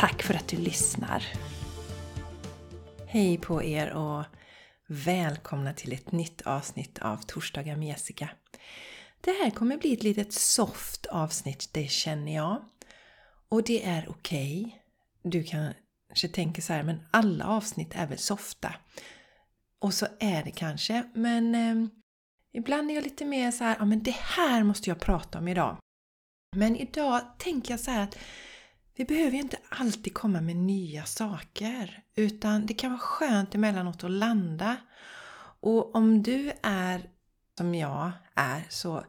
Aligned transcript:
Tack 0.00 0.22
för 0.22 0.34
att 0.34 0.48
du 0.48 0.56
lyssnar! 0.56 1.24
Hej 3.06 3.38
på 3.38 3.62
er 3.62 3.90
och 3.90 4.24
välkomna 4.86 5.72
till 5.72 5.92
ett 5.92 6.12
nytt 6.12 6.42
avsnitt 6.42 6.98
av 6.98 7.16
Torsdagar 7.16 7.76
med 7.76 7.88
Jessica. 7.88 8.30
Det 9.20 9.30
här 9.30 9.50
kommer 9.50 9.76
bli 9.76 9.92
ett 9.92 10.02
litet 10.02 10.32
soft 10.32 11.06
avsnitt, 11.06 11.68
det 11.72 11.90
känner 11.90 12.34
jag. 12.34 12.64
Och 13.48 13.62
det 13.62 13.84
är 13.84 14.06
okej. 14.10 14.64
Okay. 14.64 15.30
Du 15.30 15.44
kanske 15.44 16.28
tänker 16.28 16.62
så 16.62 16.72
här, 16.72 16.82
men 16.82 17.00
alla 17.10 17.46
avsnitt 17.46 17.94
är 17.94 18.06
väl 18.06 18.18
softa? 18.18 18.74
Och 19.78 19.94
så 19.94 20.06
är 20.20 20.44
det 20.44 20.50
kanske, 20.50 21.04
men 21.14 21.54
eh, 21.54 21.88
ibland 22.52 22.90
är 22.90 22.94
jag 22.94 23.04
lite 23.04 23.24
mer 23.24 23.50
så 23.50 23.64
här, 23.64 23.76
ja 23.78 23.84
men 23.84 24.02
det 24.02 24.16
här 24.16 24.62
måste 24.62 24.90
jag 24.90 25.00
prata 25.00 25.38
om 25.38 25.48
idag. 25.48 25.76
Men 26.56 26.76
idag 26.76 27.20
tänker 27.38 27.72
jag 27.72 27.80
så 27.80 27.90
här 27.90 28.02
att 28.02 28.18
vi 29.00 29.04
behöver 29.04 29.32
ju 29.32 29.38
inte 29.38 29.58
alltid 29.68 30.14
komma 30.14 30.40
med 30.40 30.56
nya 30.56 31.04
saker 31.04 32.02
utan 32.14 32.66
det 32.66 32.74
kan 32.74 32.90
vara 32.90 33.00
skönt 33.00 33.54
emellanåt 33.54 34.04
att 34.04 34.10
landa. 34.10 34.76
Och 35.60 35.94
om 35.94 36.22
du 36.22 36.52
är 36.62 37.02
som 37.58 37.74
jag 37.74 38.10
är 38.34 38.66
så 38.68 39.04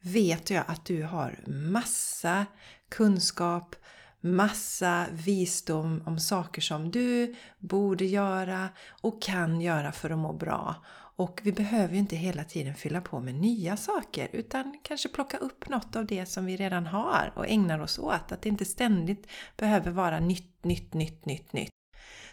vet 0.00 0.50
jag 0.50 0.64
att 0.68 0.84
du 0.84 1.02
har 1.02 1.44
massa 1.46 2.46
kunskap, 2.88 3.76
massa 4.20 5.06
visdom 5.12 6.02
om 6.06 6.20
saker 6.20 6.62
som 6.62 6.90
du 6.90 7.34
borde 7.58 8.04
göra 8.04 8.68
och 9.00 9.22
kan 9.22 9.60
göra 9.60 9.92
för 9.92 10.10
att 10.10 10.18
må 10.18 10.32
bra. 10.32 10.84
Och 11.22 11.40
vi 11.44 11.52
behöver 11.52 11.94
ju 11.94 11.98
inte 11.98 12.16
hela 12.16 12.44
tiden 12.44 12.74
fylla 12.74 13.00
på 13.00 13.20
med 13.20 13.34
nya 13.34 13.76
saker 13.76 14.28
utan 14.32 14.78
kanske 14.82 15.08
plocka 15.08 15.36
upp 15.36 15.68
något 15.68 15.96
av 15.96 16.06
det 16.06 16.26
som 16.26 16.46
vi 16.46 16.56
redan 16.56 16.86
har 16.86 17.32
och 17.36 17.48
ägnar 17.48 17.78
oss 17.78 17.98
åt. 17.98 18.32
Att 18.32 18.42
det 18.42 18.48
inte 18.48 18.64
ständigt 18.64 19.26
behöver 19.56 19.90
vara 19.90 20.20
nytt, 20.20 20.64
nytt, 20.64 20.94
nytt, 20.94 21.24
nytt, 21.24 21.52
nytt. 21.52 21.70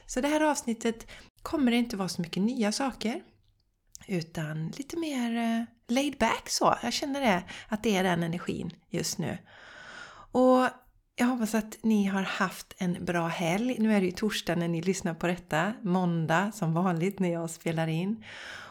Så 0.05 0.21
det 0.21 0.27
här 0.27 0.41
avsnittet 0.41 1.07
kommer 1.41 1.71
det 1.71 1.77
inte 1.77 1.97
vara 1.97 2.09
så 2.09 2.21
mycket 2.21 2.43
nya 2.43 2.71
saker 2.71 3.21
utan 4.07 4.67
lite 4.67 4.97
mer 4.97 5.37
eh, 5.37 5.93
laid 5.95 6.17
back 6.19 6.49
så. 6.49 6.75
Jag 6.83 6.93
känner 6.93 7.21
det, 7.21 7.43
att 7.67 7.83
det 7.83 7.95
är 7.95 8.03
den 8.03 8.23
energin 8.23 8.73
just 8.89 9.17
nu. 9.17 9.37
Och 10.31 10.67
jag 11.15 11.25
hoppas 11.25 11.55
att 11.55 11.77
ni 11.81 12.05
har 12.05 12.21
haft 12.21 12.73
en 12.77 13.05
bra 13.05 13.27
helg. 13.27 13.75
Nu 13.79 13.93
är 13.93 13.99
det 13.99 14.05
ju 14.05 14.11
torsdag 14.11 14.55
när 14.55 14.67
ni 14.67 14.81
lyssnar 14.81 15.13
på 15.13 15.27
detta. 15.27 15.73
Måndag 15.81 16.51
som 16.51 16.73
vanligt 16.73 17.19
när 17.19 17.31
jag 17.31 17.49
spelar 17.49 17.87
in. 17.87 18.23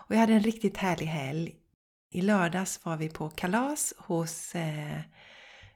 Och 0.09 0.14
jag 0.14 0.20
hade 0.20 0.33
en 0.33 0.42
riktigt 0.42 0.77
härlig 0.77 1.06
helg. 1.06 1.55
I 2.11 2.23
lördags 2.23 2.81
var 2.84 2.97
vi 2.97 3.09
på 3.09 3.31
kalas 3.31 3.95
hos 3.98 4.55
eh, 4.55 5.00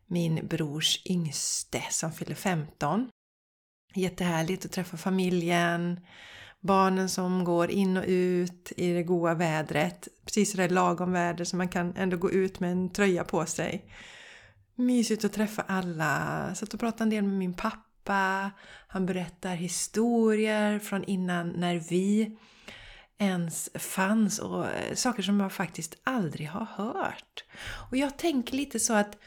min 0.07 0.47
brors 0.47 1.03
yngste 1.07 1.83
som 1.91 2.13
fyller 2.13 2.35
15. 2.35 3.09
Jättehärligt 3.95 4.65
att 4.65 4.73
träffa 4.73 4.97
familjen, 4.97 6.01
barnen 6.61 7.09
som 7.09 7.45
går 7.45 7.71
in 7.71 7.97
och 7.97 8.05
ut 8.07 8.73
i 8.77 8.93
det 8.93 9.03
goda 9.03 9.35
vädret. 9.35 10.09
Precis 10.25 10.51
sådär 10.51 10.69
lagom 10.69 11.13
väder 11.13 11.45
så 11.45 11.57
man 11.57 11.69
kan 11.69 11.97
ändå 11.97 12.17
gå 12.17 12.31
ut 12.31 12.61
med 12.61 12.73
en 12.73 12.91
tröja 12.91 13.25
på 13.25 13.47
sig. 13.47 13.85
Mysigt 14.75 15.25
att 15.25 15.33
träffa 15.33 15.63
alla. 15.63 16.55
Satt 16.55 16.75
och 16.75 16.81
pratade 16.81 17.03
en 17.05 17.11
del 17.11 17.25
med 17.25 17.39
min 17.39 17.55
pappa. 17.55 18.51
Han 18.89 19.07
berättar 19.07 19.55
historier 19.55 20.79
från 20.79 21.05
innan 21.05 21.49
när 21.49 21.77
vi 21.79 22.37
ens 23.23 23.71
fanns 23.75 24.39
och 24.39 24.67
eh, 24.67 24.95
saker 24.95 25.23
som 25.23 25.41
jag 25.41 25.53
faktiskt 25.53 25.95
aldrig 26.05 26.49
har 26.49 26.65
hört. 26.65 27.45
Och 27.91 27.97
jag 27.97 28.19
tänker 28.19 28.57
lite 28.57 28.81
så 28.81 28.95
att 28.95 29.19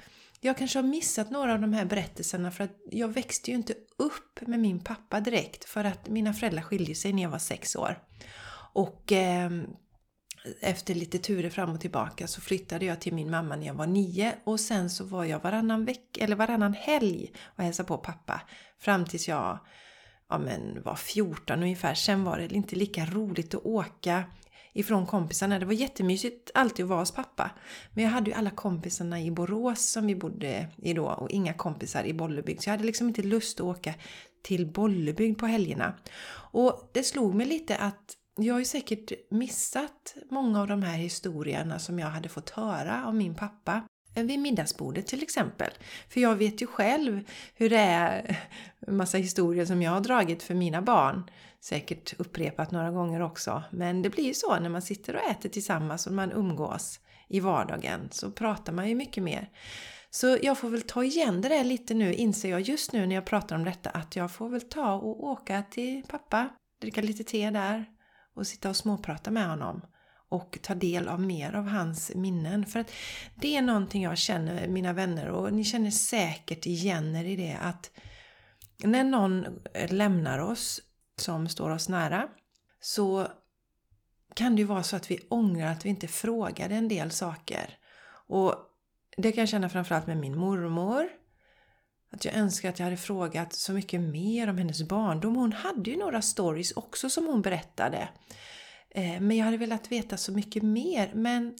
jag 0.41 0.57
kanske 0.57 0.79
har 0.79 0.83
missat 0.83 1.31
några 1.31 1.53
av 1.53 1.61
de 1.61 1.73
här 1.73 1.85
berättelserna 1.85 2.51
för 2.51 2.63
att 2.63 2.77
jag 2.91 3.07
växte 3.07 3.51
ju 3.51 3.57
inte 3.57 3.73
upp 3.97 4.41
med 4.41 4.59
min 4.59 4.79
pappa 4.79 5.19
direkt 5.19 5.65
för 5.65 5.83
att 5.83 6.07
mina 6.07 6.33
föräldrar 6.33 6.61
skilde 6.61 6.95
sig 6.95 7.13
när 7.13 7.23
jag 7.23 7.29
var 7.29 7.39
sex 7.39 7.75
år. 7.75 7.99
Och 8.73 9.11
eh, 9.11 9.49
efter 10.61 10.95
lite 10.95 11.17
turer 11.17 11.49
fram 11.49 11.69
och 11.69 11.81
tillbaka 11.81 12.27
så 12.27 12.41
flyttade 12.41 12.85
jag 12.85 13.01
till 13.01 13.13
min 13.13 13.31
mamma 13.31 13.55
när 13.55 13.67
jag 13.67 13.73
var 13.73 13.87
nio 13.87 14.35
och 14.43 14.59
sen 14.59 14.89
så 14.89 15.03
var 15.03 15.23
jag 15.23 15.39
varannan 15.39 15.85
vecka 15.85 16.23
eller 16.23 16.35
varannan 16.35 16.73
helg 16.73 17.31
och 17.45 17.63
hälsade 17.63 17.87
på 17.87 17.97
pappa 17.97 18.41
fram 18.79 19.05
tills 19.05 19.27
jag 19.27 19.59
ja 20.29 20.37
men 20.37 20.83
var 20.83 20.95
14 20.95 21.63
ungefär. 21.63 21.93
Sen 21.93 22.23
var 22.23 22.37
det 22.37 22.55
inte 22.55 22.75
lika 22.75 23.05
roligt 23.05 23.55
att 23.55 23.65
åka 23.65 24.23
ifrån 24.73 25.05
kompisarna. 25.05 25.59
Det 25.59 25.65
var 25.65 25.73
jättemysigt 25.73 26.51
alltid 26.53 26.83
att 26.83 26.89
vara 26.89 26.99
hos 26.99 27.11
pappa. 27.11 27.51
Men 27.93 28.03
jag 28.03 28.11
hade 28.11 28.29
ju 28.29 28.35
alla 28.35 28.49
kompisarna 28.49 29.21
i 29.21 29.31
Borås 29.31 29.91
som 29.91 30.07
vi 30.07 30.15
bodde 30.15 30.67
i 30.77 30.93
då 30.93 31.05
och 31.05 31.31
inga 31.31 31.53
kompisar 31.53 32.03
i 32.03 32.13
Bollebygd. 32.13 32.61
Så 32.61 32.69
jag 32.69 32.73
hade 32.73 32.83
liksom 32.83 33.07
inte 33.07 33.21
lust 33.21 33.59
att 33.59 33.65
åka 33.65 33.93
till 34.41 34.67
Bollebygd 34.67 35.39
på 35.39 35.45
helgerna. 35.45 35.93
Och 36.51 36.89
det 36.93 37.03
slog 37.03 37.35
mig 37.35 37.47
lite 37.47 37.77
att 37.77 38.17
jag 38.37 38.53
har 38.53 38.59
ju 38.59 38.65
säkert 38.65 39.11
missat 39.31 40.15
många 40.31 40.61
av 40.61 40.67
de 40.67 40.83
här 40.83 40.97
historierna 40.97 41.79
som 41.79 41.99
jag 41.99 42.07
hade 42.07 42.29
fått 42.29 42.49
höra 42.49 43.07
av 43.07 43.15
min 43.15 43.35
pappa 43.35 43.81
vid 44.23 44.39
middagsbordet 44.39 45.07
till 45.07 45.23
exempel. 45.23 45.71
För 46.09 46.21
jag 46.21 46.35
vet 46.35 46.61
ju 46.61 46.67
själv 46.67 47.23
hur 47.55 47.69
det 47.69 47.79
är, 47.79 48.39
en 48.87 48.97
massa 48.97 49.17
historier 49.17 49.65
som 49.65 49.81
jag 49.81 49.91
har 49.91 50.01
dragit 50.01 50.43
för 50.43 50.53
mina 50.53 50.81
barn. 50.81 51.29
Säkert 51.61 52.13
upprepat 52.19 52.71
några 52.71 52.91
gånger 52.91 53.21
också. 53.21 53.63
Men 53.71 54.01
det 54.01 54.09
blir 54.09 54.23
ju 54.23 54.33
så 54.33 54.59
när 54.59 54.69
man 54.69 54.81
sitter 54.81 55.15
och 55.15 55.31
äter 55.31 55.49
tillsammans 55.49 56.07
och 56.07 56.13
man 56.13 56.31
umgås 56.31 56.99
i 57.27 57.39
vardagen 57.39 58.09
så 58.11 58.31
pratar 58.31 58.73
man 58.73 58.89
ju 58.89 58.95
mycket 58.95 59.23
mer. 59.23 59.49
Så 60.09 60.37
jag 60.41 60.57
får 60.57 60.69
väl 60.69 60.81
ta 60.81 61.03
igen 61.03 61.41
det 61.41 61.49
där 61.49 61.63
lite 61.63 61.93
nu, 61.93 62.13
inser 62.13 62.49
jag 62.49 62.61
just 62.61 62.93
nu 62.93 63.05
när 63.05 63.15
jag 63.15 63.25
pratar 63.25 63.55
om 63.55 63.63
detta, 63.63 63.89
att 63.89 64.15
jag 64.15 64.31
får 64.31 64.49
väl 64.49 64.61
ta 64.61 64.93
och 64.93 65.23
åka 65.23 65.63
till 65.71 66.03
pappa, 66.07 66.49
dricka 66.81 67.01
lite 67.01 67.23
te 67.23 67.49
där 67.49 67.85
och 68.35 68.47
sitta 68.47 68.69
och 68.69 68.75
småprata 68.75 69.31
med 69.31 69.49
honom 69.49 69.81
och 70.35 70.59
ta 70.61 70.75
del 70.75 71.07
av 71.07 71.21
mer 71.21 71.55
av 71.55 71.67
hans 71.67 72.11
minnen. 72.15 72.65
För 72.65 72.79
att 72.79 72.91
det 73.35 73.55
är 73.57 73.61
någonting 73.61 74.03
jag 74.03 74.17
känner, 74.17 74.67
mina 74.67 74.93
vänner, 74.93 75.27
och 75.27 75.53
ni 75.53 75.63
känner 75.63 75.91
säkert 75.91 76.65
igen 76.65 77.15
er 77.15 77.25
i 77.25 77.35
det 77.35 77.57
att 77.61 77.91
när 78.77 79.03
någon 79.03 79.45
lämnar 79.89 80.39
oss 80.39 80.81
som 81.17 81.49
står 81.49 81.69
oss 81.69 81.89
nära 81.89 82.27
så 82.79 83.27
kan 84.35 84.55
det 84.55 84.61
ju 84.61 84.67
vara 84.67 84.83
så 84.83 84.95
att 84.95 85.11
vi 85.11 85.19
ångrar 85.29 85.71
att 85.71 85.85
vi 85.85 85.89
inte 85.89 86.07
frågade 86.07 86.75
en 86.75 86.87
del 86.87 87.11
saker. 87.11 87.77
Och 88.27 88.55
det 89.17 89.31
kan 89.31 89.41
jag 89.41 89.49
känna 89.49 89.69
framförallt 89.69 90.07
med 90.07 90.17
min 90.17 90.37
mormor. 90.37 91.09
Att 92.11 92.25
jag 92.25 92.35
önskar 92.35 92.69
att 92.69 92.79
jag 92.79 92.83
hade 92.83 92.97
frågat 92.97 93.53
så 93.53 93.73
mycket 93.73 94.01
mer 94.01 94.49
om 94.49 94.57
hennes 94.57 94.83
barndom. 94.83 95.35
Hon 95.35 95.53
hade 95.53 95.89
ju 95.89 95.97
några 95.97 96.21
stories 96.21 96.71
också 96.71 97.09
som 97.09 97.25
hon 97.25 97.41
berättade. 97.41 98.09
Eh, 98.95 99.21
men 99.21 99.37
jag 99.37 99.45
hade 99.45 99.57
velat 99.57 99.91
veta 99.91 100.17
så 100.17 100.31
mycket 100.31 100.63
mer. 100.63 101.11
Men 101.13 101.55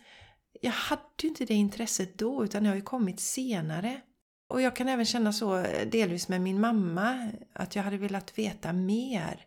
jag 0.62 0.72
hade 0.72 1.02
ju 1.22 1.28
inte 1.28 1.46
det 1.46 1.54
intresset 1.54 2.18
då 2.18 2.44
utan 2.44 2.64
det 2.64 2.70
har 2.70 2.76
ju 2.76 2.82
kommit 2.82 3.20
senare. 3.20 4.02
Och 4.48 4.62
jag 4.62 4.76
kan 4.76 4.90
även 4.90 5.06
känna 5.06 5.34
så 5.34 5.58
eh, 5.58 5.88
delvis 5.88 6.28
med 6.28 6.42
min 6.42 6.60
mamma 6.60 7.32
att 7.54 7.76
jag 7.76 7.84
hade 7.84 7.98
velat 7.98 8.38
veta 8.38 8.74
mer 8.74 9.46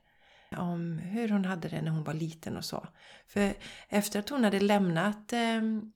om 0.56 0.98
hur 0.98 1.28
hon 1.28 1.44
hade 1.44 1.68
det 1.68 1.82
när 1.82 1.90
hon 1.90 2.04
var 2.04 2.14
liten 2.14 2.56
och 2.56 2.64
så. 2.64 2.86
För 3.26 3.52
efter 3.88 4.18
att 4.18 4.28
hon 4.28 4.44
hade 4.44 4.60
lämnat 4.60 5.32
ehm, 5.32 5.92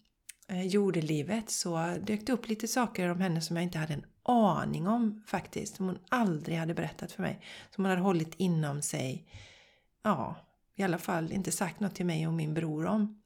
eh, 0.49 0.67
jordelivet 0.67 1.51
så 1.51 1.97
dök 2.03 2.27
det 2.27 2.33
upp 2.33 2.49
lite 2.49 2.69
saker 2.69 3.09
om 3.09 3.21
henne 3.21 3.41
som 3.41 3.57
jag 3.57 3.63
inte 3.63 3.79
hade 3.79 3.95
en 3.95 4.07
aning 4.23 4.89
om 4.89 5.23
faktiskt. 5.27 5.77
Som 5.77 5.87
hon 5.87 5.99
aldrig 6.09 6.59
hade 6.59 6.75
berättat 6.75 7.13
för 7.13 7.23
mig. 7.23 7.45
Som 7.71 7.85
hon 7.85 7.91
hade 7.91 8.03
hållit 8.03 8.35
inom 8.37 8.83
sig. 8.83 9.27
Ja, 10.03 10.37
i 10.83 10.85
alla 10.85 10.99
fall 10.99 11.33
inte 11.33 11.53
sagt 11.53 11.81
något 11.81 11.95
till 11.95 12.07
mig 12.07 12.27
och 12.27 12.33
min 12.33 12.55
bror 12.55 12.87
om. 12.87 13.23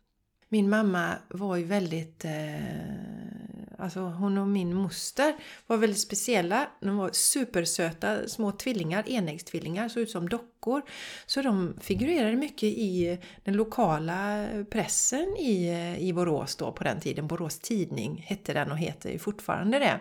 Min 0.48 0.68
mamma 0.68 1.14
var 1.28 1.56
ju 1.56 1.64
väldigt, 1.64 2.24
eh, 2.24 3.78
alltså 3.78 4.00
hon 4.00 4.38
och 4.38 4.48
min 4.48 4.74
moster 4.74 5.34
var 5.66 5.76
väldigt 5.76 6.00
speciella. 6.00 6.68
De 6.80 6.96
var 6.96 7.10
supersöta 7.12 8.28
små 8.28 8.52
tvillingar, 8.52 9.08
enäggstvillingar, 9.08 9.88
såg 9.88 10.02
ut 10.02 10.10
som 10.10 10.28
dockor. 10.28 10.82
Så 11.26 11.42
de 11.42 11.78
figurerade 11.80 12.36
mycket 12.36 12.68
i 12.68 13.18
den 13.44 13.54
lokala 13.54 14.48
pressen 14.70 15.36
i, 15.38 15.68
eh, 15.68 15.98
i 15.98 16.12
Borås 16.12 16.56
då 16.56 16.72
på 16.72 16.84
den 16.84 17.00
tiden. 17.00 17.26
Borås 17.26 17.58
Tidning 17.58 18.24
hette 18.26 18.52
den 18.52 18.70
och 18.72 18.78
heter 18.78 19.10
ju 19.10 19.18
fortfarande 19.18 19.78
det. 19.78 20.00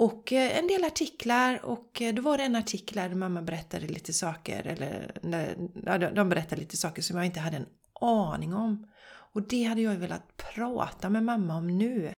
Och 0.00 0.32
eh, 0.32 0.58
en 0.58 0.66
del 0.66 0.84
artiklar 0.84 1.64
och 1.64 2.02
eh, 2.02 2.14
då 2.14 2.22
var 2.22 2.38
det 2.38 2.44
en 2.44 2.56
artikel 2.56 2.96
där 2.96 3.14
mamma 3.14 3.42
berättade 3.42 3.86
lite 3.86 4.12
saker, 4.12 4.66
eller 4.66 6.14
de 6.14 6.28
berättade 6.28 6.60
lite 6.60 6.76
saker 6.76 7.02
som 7.02 7.16
jag 7.16 7.26
inte 7.26 7.40
hade 7.40 7.56
en 7.56 7.66
aning 8.00 8.54
om. 8.54 8.86
Och 9.32 9.48
det 9.48 9.64
hade 9.64 9.80
jag 9.80 9.94
velat 9.94 10.36
prata 10.36 11.10
med 11.10 11.22
mamma 11.22 11.56
om 11.56 11.78
nu. 11.78 12.12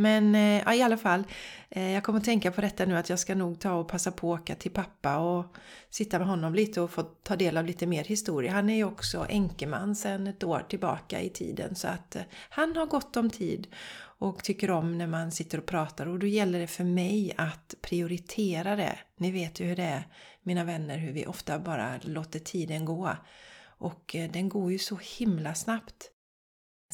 Men 0.00 0.34
eh, 0.34 0.62
ja, 0.66 0.74
i 0.74 0.82
alla 0.82 0.96
fall, 0.96 1.24
eh, 1.70 1.90
jag 1.90 2.02
kommer 2.04 2.18
att 2.18 2.24
tänka 2.24 2.52
på 2.52 2.60
detta 2.60 2.84
nu 2.84 2.96
att 2.96 3.10
jag 3.10 3.18
ska 3.18 3.34
nog 3.34 3.60
ta 3.60 3.72
och 3.72 3.88
passa 3.88 4.12
på 4.12 4.34
att 4.34 4.40
åka 4.40 4.54
till 4.54 4.70
pappa 4.70 5.18
och 5.18 5.56
sitta 5.90 6.18
med 6.18 6.28
honom 6.28 6.54
lite 6.54 6.80
och 6.80 6.90
få 6.90 7.02
ta 7.02 7.36
del 7.36 7.56
av 7.56 7.64
lite 7.64 7.86
mer 7.86 8.04
historia. 8.04 8.52
Han 8.52 8.70
är 8.70 8.76
ju 8.76 8.84
också 8.84 9.26
enkeman 9.28 9.96
sedan 9.96 10.26
ett 10.26 10.44
år 10.44 10.64
tillbaka 10.68 11.20
i 11.20 11.28
tiden 11.28 11.74
så 11.74 11.88
att 11.88 12.16
eh, 12.16 12.22
han 12.50 12.76
har 12.76 12.86
gott 12.86 13.16
om 13.16 13.30
tid 13.30 13.66
och 14.00 14.44
tycker 14.44 14.70
om 14.70 14.98
när 14.98 15.06
man 15.06 15.32
sitter 15.32 15.58
och 15.58 15.66
pratar 15.66 16.06
och 16.06 16.18
då 16.18 16.26
gäller 16.26 16.58
det 16.58 16.66
för 16.66 16.84
mig 16.84 17.34
att 17.36 17.74
prioritera 17.80 18.76
det. 18.76 18.98
Ni 19.16 19.30
vet 19.30 19.60
ju 19.60 19.64
hur 19.64 19.76
det 19.76 19.82
är, 19.82 20.06
mina 20.42 20.64
vänner, 20.64 20.98
hur 20.98 21.12
vi 21.12 21.26
ofta 21.26 21.58
bara 21.58 22.00
låter 22.02 22.38
tiden 22.38 22.84
gå. 22.84 23.16
Och 23.64 24.16
den 24.32 24.48
går 24.48 24.72
ju 24.72 24.78
så 24.78 24.98
himla 25.18 25.54
snabbt. 25.54 26.10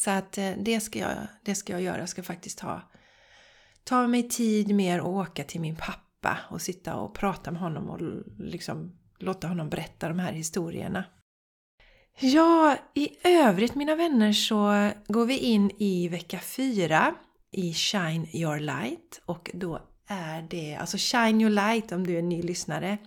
Så 0.00 0.10
att 0.10 0.32
det 0.56 0.80
ska 0.80 0.98
jag, 0.98 1.16
det 1.42 1.54
ska 1.54 1.72
jag 1.72 1.82
göra. 1.82 1.98
Jag 1.98 2.08
ska 2.08 2.22
faktiskt 2.22 2.60
ha 2.60 2.82
ta 3.84 4.06
mig 4.06 4.28
tid 4.28 4.74
mer 4.74 5.00
och 5.00 5.12
åka 5.12 5.44
till 5.44 5.60
min 5.60 5.76
pappa 5.76 6.38
och 6.50 6.62
sitta 6.62 6.96
och 6.96 7.14
prata 7.14 7.50
med 7.50 7.60
honom 7.60 7.90
och 7.90 8.00
liksom 8.38 8.98
låta 9.18 9.48
honom 9.48 9.70
berätta 9.70 10.08
de 10.08 10.18
här 10.18 10.32
historierna. 10.32 11.04
Ja, 12.20 12.76
i 12.94 13.28
övrigt 13.28 13.74
mina 13.74 13.94
vänner 13.94 14.32
så 14.32 14.90
går 15.06 15.26
vi 15.26 15.38
in 15.38 15.70
i 15.78 16.08
vecka 16.08 16.38
4 16.38 17.14
i 17.50 17.74
Shine 17.74 18.26
Your 18.32 18.58
Light 18.58 19.20
och 19.24 19.50
då 19.54 19.80
är 20.06 20.42
det, 20.42 20.76
alltså 20.76 20.96
Shine 20.98 21.40
Your 21.40 21.50
Light 21.50 21.92
om 21.92 22.06
du 22.06 22.18
är 22.18 22.22
ny 22.22 22.42
lyssnare, 22.42 22.98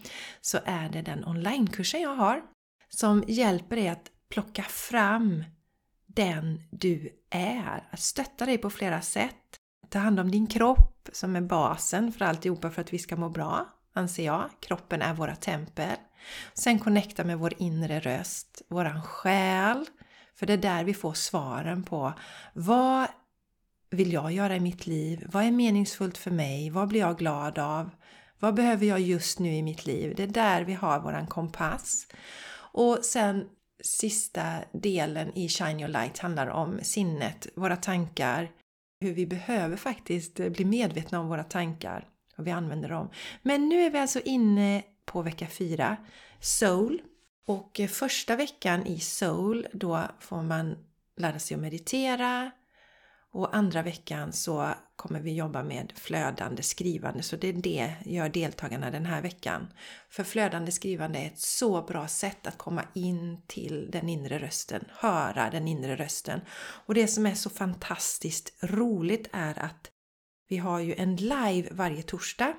så 0.42 0.60
är 0.66 0.90
det 0.90 1.02
den 1.02 1.26
onlinekursen 1.26 2.02
jag 2.02 2.16
har 2.16 2.44
som 2.90 3.24
hjälper 3.28 3.76
dig 3.76 3.88
att 3.88 4.12
plocka 4.30 4.64
fram 4.64 5.44
den 6.06 6.62
du 6.72 7.10
är. 7.30 7.88
Att 7.92 8.00
stötta 8.00 8.46
dig 8.46 8.58
på 8.58 8.70
flera 8.70 9.02
sätt. 9.02 9.60
Ta 9.90 10.00
hand 10.00 10.20
om 10.20 10.32
din 10.32 10.48
kropp 10.48 11.10
som 11.14 11.36
är 11.36 11.42
basen 11.42 12.12
för 12.12 12.26
alltihopa 12.26 12.70
för 12.72 12.82
att 12.82 12.94
vi 12.94 13.00
ska 13.00 13.16
må 13.16 13.30
bra, 13.30 13.66
anser 13.94 14.26
jag. 14.26 14.50
Kroppen 14.60 15.02
är 15.02 15.14
våra 15.14 15.36
tempel. 15.36 15.96
Sen 16.54 16.80
connecta 16.80 17.24
med 17.24 17.38
vår 17.38 17.54
inre 17.58 18.00
röst, 18.00 18.62
våran 18.68 19.04
själ. 19.04 19.86
För 20.36 20.46
det 20.46 20.54
är 20.54 20.58
där 20.58 20.84
vi 20.84 20.94
får 20.94 21.14
svaren 21.14 21.84
på 21.84 22.14
vad 22.54 23.08
vill 23.90 24.14
jag 24.14 24.32
göra 24.32 24.56
i 24.56 24.60
mitt 24.60 24.88
liv? 24.88 25.28
Vad 25.32 25.44
är 25.44 25.52
meningsfullt 25.52 26.18
för 26.18 26.32
mig? 26.32 26.70
Vad 26.70 26.88
blir 26.88 27.00
jag 27.00 27.18
glad 27.18 27.60
av? 27.60 27.90
Vad 28.40 28.54
behöver 28.54 28.86
jag 28.86 29.00
just 29.00 29.40
nu 29.40 29.56
i 29.56 29.64
mitt 29.64 29.86
liv? 29.86 30.14
Det 30.18 30.24
är 30.24 30.28
där 30.28 30.64
vi 30.64 30.74
har 30.74 31.00
våran 31.00 31.28
kompass. 31.28 32.08
Och 32.72 33.00
sen 33.02 33.46
sista 33.84 34.54
delen 34.74 35.38
i 35.38 35.50
Shine 35.50 35.80
Your 35.80 35.88
Light 35.88 36.18
handlar 36.18 36.48
om 36.48 36.80
sinnet, 36.82 37.48
våra 37.56 37.76
tankar, 37.76 38.52
hur 39.00 39.14
vi 39.14 39.26
behöver 39.26 39.78
faktiskt 39.78 40.40
eh, 40.40 40.50
bli 40.50 40.66
medvetna 40.66 41.20
om 41.20 41.28
våra 41.28 41.44
tankar 41.44 42.08
och 42.38 42.48
vi 42.48 42.52
använder 42.52 42.90
dem. 42.90 43.10
Men 43.42 43.70
nu 43.70 43.82
är 43.82 43.90
vi 43.90 44.00
alltså 44.00 44.20
inne 44.20 44.84
på 45.06 45.22
vecka 45.22 45.48
4, 45.48 45.98
Soul. 46.40 47.02
Och 47.46 47.80
eh, 47.80 47.88
första 47.88 48.36
veckan 48.36 48.86
i 48.86 49.00
Soul 49.00 49.68
då 49.74 50.04
får 50.20 50.42
man 50.42 50.78
lära 51.18 51.40
sig 51.40 51.56
att 51.56 51.62
meditera 51.62 52.52
och 53.38 53.56
andra 53.56 53.82
veckan 53.82 54.34
så 54.34 54.74
kommer 54.96 55.20
vi 55.20 55.34
jobba 55.34 55.64
med 55.64 55.94
flödande 55.96 56.64
skrivande 56.64 57.24
så 57.24 57.36
det 57.36 57.48
är 57.48 57.54
det 57.54 57.94
gör 58.06 58.30
deltagarna 58.30 58.92
den 58.92 59.06
här 59.06 59.22
veckan. 59.22 59.68
För 60.10 60.24
flödande 60.24 60.72
skrivande 60.72 61.20
är 61.20 61.26
ett 61.28 61.40
så 61.40 61.82
bra 61.82 62.08
sätt 62.08 62.48
att 62.48 62.58
komma 62.58 62.84
in 62.94 63.42
till 63.48 63.92
den 63.92 64.10
inre 64.10 64.40
rösten, 64.40 64.86
höra 64.92 65.50
den 65.50 65.68
inre 65.68 65.96
rösten. 65.96 66.42
Och 66.86 66.94
det 66.94 67.08
som 67.08 67.26
är 67.26 67.36
så 67.36 67.50
fantastiskt 67.50 68.64
roligt 68.64 69.30
är 69.32 69.60
att 69.60 69.92
vi 70.50 70.58
har 70.58 70.80
ju 70.80 70.94
en 70.96 71.16
live 71.16 71.68
varje 71.72 72.04
torsdag 72.04 72.54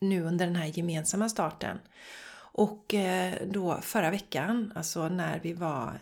nu 0.00 0.22
under 0.22 0.46
den 0.46 0.56
här 0.56 0.78
gemensamma 0.78 1.28
starten. 1.28 1.78
Och 2.54 2.94
eh, 2.94 3.34
då 3.46 3.78
förra 3.80 4.10
veckan, 4.10 4.72
alltså 4.74 5.08
när 5.08 5.40
vi 5.40 5.52
var 5.52 6.00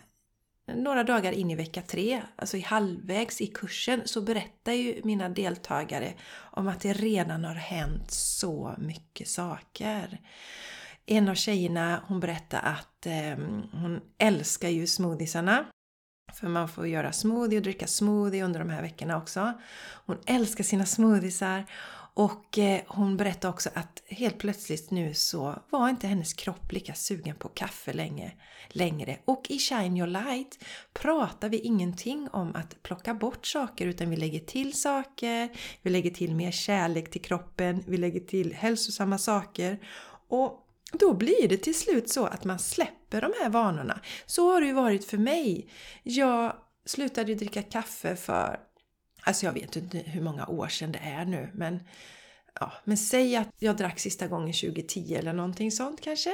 några 0.75 1.03
dagar 1.03 1.31
in 1.31 1.51
i 1.51 1.55
vecka 1.55 1.81
tre, 1.81 2.21
alltså 2.35 2.57
i 2.57 2.61
halvvägs 2.61 3.41
i 3.41 3.47
kursen, 3.47 4.01
så 4.05 4.21
berättar 4.21 4.71
ju 4.71 5.01
mina 5.03 5.29
deltagare 5.29 6.13
om 6.37 6.67
att 6.67 6.81
det 6.81 6.93
redan 6.93 7.45
har 7.45 7.55
hänt 7.55 8.11
så 8.11 8.75
mycket 8.77 9.27
saker. 9.27 10.19
En 11.05 11.29
av 11.29 11.35
tjejerna 11.35 12.03
hon 12.07 12.19
berättade 12.19 12.61
att 12.61 13.05
eh, 13.05 13.45
hon 13.71 14.01
älskar 14.17 14.69
ju 14.69 14.87
smoothiesarna. 14.87 15.65
För 16.33 16.47
man 16.47 16.69
får 16.69 16.87
göra 16.87 17.11
smoothie 17.11 17.57
och 17.57 17.63
dricka 17.63 17.87
smoothie 17.87 18.43
under 18.43 18.59
de 18.59 18.69
här 18.69 18.81
veckorna 18.81 19.17
också. 19.17 19.53
Hon 20.05 20.17
älskar 20.25 20.63
sina 20.63 20.85
smoothiesar 20.85 21.65
och 22.13 22.57
eh, 22.57 22.81
hon 22.87 23.17
berättade 23.17 23.53
också 23.53 23.69
att 23.73 24.03
helt 24.07 24.37
plötsligt 24.37 24.91
nu 24.91 25.13
så 25.13 25.55
var 25.69 25.89
inte 25.89 26.07
hennes 26.07 26.33
kropp 26.33 26.71
lika 26.71 26.93
sugen 26.93 27.35
på 27.35 27.49
kaffe 27.49 27.93
länge, 27.93 28.31
längre. 28.67 29.17
Och 29.25 29.45
i 29.49 29.59
Shine 29.59 29.97
Your 29.97 30.07
Light 30.07 30.63
pratar 30.93 31.49
vi 31.49 31.59
ingenting 31.59 32.27
om 32.31 32.55
att 32.55 32.83
plocka 32.83 33.13
bort 33.13 33.45
saker 33.45 33.87
utan 33.87 34.09
vi 34.09 34.15
lägger 34.15 34.39
till 34.39 34.73
saker, 34.73 35.49
vi 35.81 35.89
lägger 35.89 36.11
till 36.11 36.35
mer 36.35 36.51
kärlek 36.51 37.11
till 37.11 37.21
kroppen, 37.21 37.83
vi 37.87 37.97
lägger 37.97 38.19
till 38.19 38.53
hälsosamma 38.53 39.17
saker. 39.17 39.79
Och 40.27 40.67
då 40.93 41.13
blir 41.13 41.47
det 41.47 41.57
till 41.57 41.79
slut 41.79 42.09
så 42.09 42.25
att 42.25 42.43
man 42.43 42.59
släpper 42.59 43.21
de 43.21 43.33
här 43.41 43.49
vanorna. 43.49 43.99
Så 44.25 44.51
har 44.51 44.61
det 44.61 44.67
ju 44.67 44.73
varit 44.73 45.05
för 45.05 45.17
mig. 45.17 45.69
Jag 46.03 46.55
slutade 46.85 47.31
ju 47.31 47.37
dricka 47.37 47.63
kaffe 47.63 48.15
för 48.15 48.59
Alltså 49.23 49.45
jag 49.45 49.53
vet 49.53 49.75
inte 49.75 49.97
hur 49.97 50.21
många 50.21 50.47
år 50.47 50.67
sedan 50.67 50.91
det 50.91 50.99
är 50.99 51.25
nu 51.25 51.49
men 51.53 51.83
ja, 52.59 52.71
men 52.83 52.97
säg 52.97 53.35
att 53.35 53.49
jag 53.59 53.77
drack 53.77 53.99
sista 53.99 54.27
gången 54.27 54.53
2010 54.53 55.15
eller 55.15 55.33
någonting 55.33 55.71
sånt 55.71 56.01
kanske. 56.01 56.31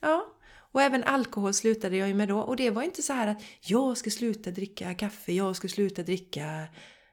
Ja, 0.00 0.26
och 0.72 0.82
även 0.82 1.04
alkohol 1.04 1.54
slutade 1.54 1.96
jag 1.96 2.08
ju 2.08 2.14
med 2.14 2.28
då 2.28 2.38
och 2.38 2.56
det 2.56 2.70
var 2.70 2.82
inte 2.82 3.02
så 3.02 3.12
här 3.12 3.26
att 3.26 3.42
jag 3.60 3.96
ska 3.96 4.10
sluta 4.10 4.50
dricka 4.50 4.94
kaffe, 4.94 5.32
jag 5.32 5.56
ska 5.56 5.68
sluta 5.68 6.02
dricka 6.02 6.68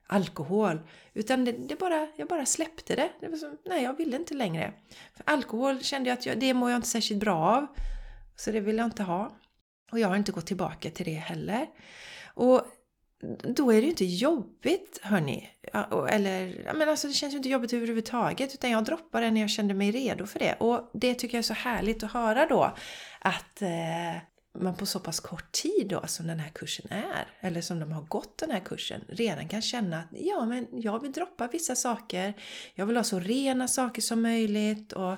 alkohol. 0.08 0.80
Utan 1.14 1.46
det, 1.46 1.52
det, 1.52 1.76
bara, 1.76 2.08
jag 2.16 2.28
bara 2.28 2.46
släppte 2.46 2.96
det. 2.96 3.10
det 3.20 3.28
var 3.28 3.38
som, 3.38 3.58
nej, 3.66 3.84
jag 3.84 3.98
ville 3.98 4.18
inte 4.18 4.34
längre. 4.34 4.74
För 5.16 5.24
alkohol 5.26 5.84
kände 5.84 6.10
jag 6.10 6.18
att 6.18 6.26
jag, 6.26 6.40
det 6.40 6.54
mår 6.54 6.70
jag 6.70 6.78
inte 6.78 6.88
särskilt 6.88 7.20
bra 7.20 7.38
av. 7.38 7.68
Så 8.36 8.52
det 8.52 8.60
vill 8.60 8.78
jag 8.78 8.86
inte 8.86 9.04
ha. 9.04 9.32
Och 9.92 10.00
jag 10.00 10.08
har 10.08 10.16
inte 10.16 10.32
gått 10.32 10.48
tillbaka 10.48 10.92
till 10.92 11.06
det 11.06 11.14
heller. 11.14 11.68
Och 12.34 12.66
då 13.56 13.72
är 13.72 13.76
det 13.76 13.82
ju 13.82 13.90
inte 13.90 14.06
jobbigt 14.06 15.00
hörni. 15.02 15.50
Eller, 16.10 16.72
men 16.74 16.90
alltså 16.90 17.08
det 17.08 17.14
känns 17.14 17.34
ju 17.34 17.38
inte 17.38 17.50
jobbigt 17.50 17.74
överhuvudtaget 17.74 18.54
utan 18.54 18.72
jag 18.72 18.86
droppade 18.86 19.32
när 19.32 19.42
jag 19.42 19.50
kände 19.50 19.74
mig 19.74 19.92
redo 19.92 20.26
för 20.26 20.40
det. 20.40 20.54
Och 20.54 20.90
det 20.94 21.14
tycker 21.14 21.38
jag 21.38 21.40
är 21.40 21.44
så 21.44 21.54
härligt 21.54 22.04
att 22.04 22.12
höra 22.12 22.46
då 22.46 22.76
att 23.20 23.62
eh, 23.62 24.22
man 24.60 24.76
på 24.76 24.86
så 24.86 25.00
pass 25.00 25.20
kort 25.20 25.52
tid 25.52 25.88
då 25.90 26.08
som 26.08 26.28
den 26.28 26.40
här 26.40 26.50
kursen 26.50 26.86
är, 26.90 27.28
eller 27.40 27.62
som 27.62 27.80
de 27.80 27.92
har 27.92 28.02
gått 28.02 28.38
den 28.38 28.52
här 28.52 28.60
kursen, 28.60 29.02
redan 29.08 29.48
kan 29.48 29.62
känna 29.62 30.00
att 30.00 30.08
ja 30.12 30.46
men 30.46 30.68
jag 30.72 31.02
vill 31.02 31.12
droppa 31.12 31.48
vissa 31.48 31.76
saker. 31.76 32.34
Jag 32.74 32.86
vill 32.86 32.98
ha 32.98 33.04
så 33.04 33.20
rena 33.20 33.68
saker 33.68 34.02
som 34.02 34.22
möjligt 34.22 34.94
och 34.94 35.16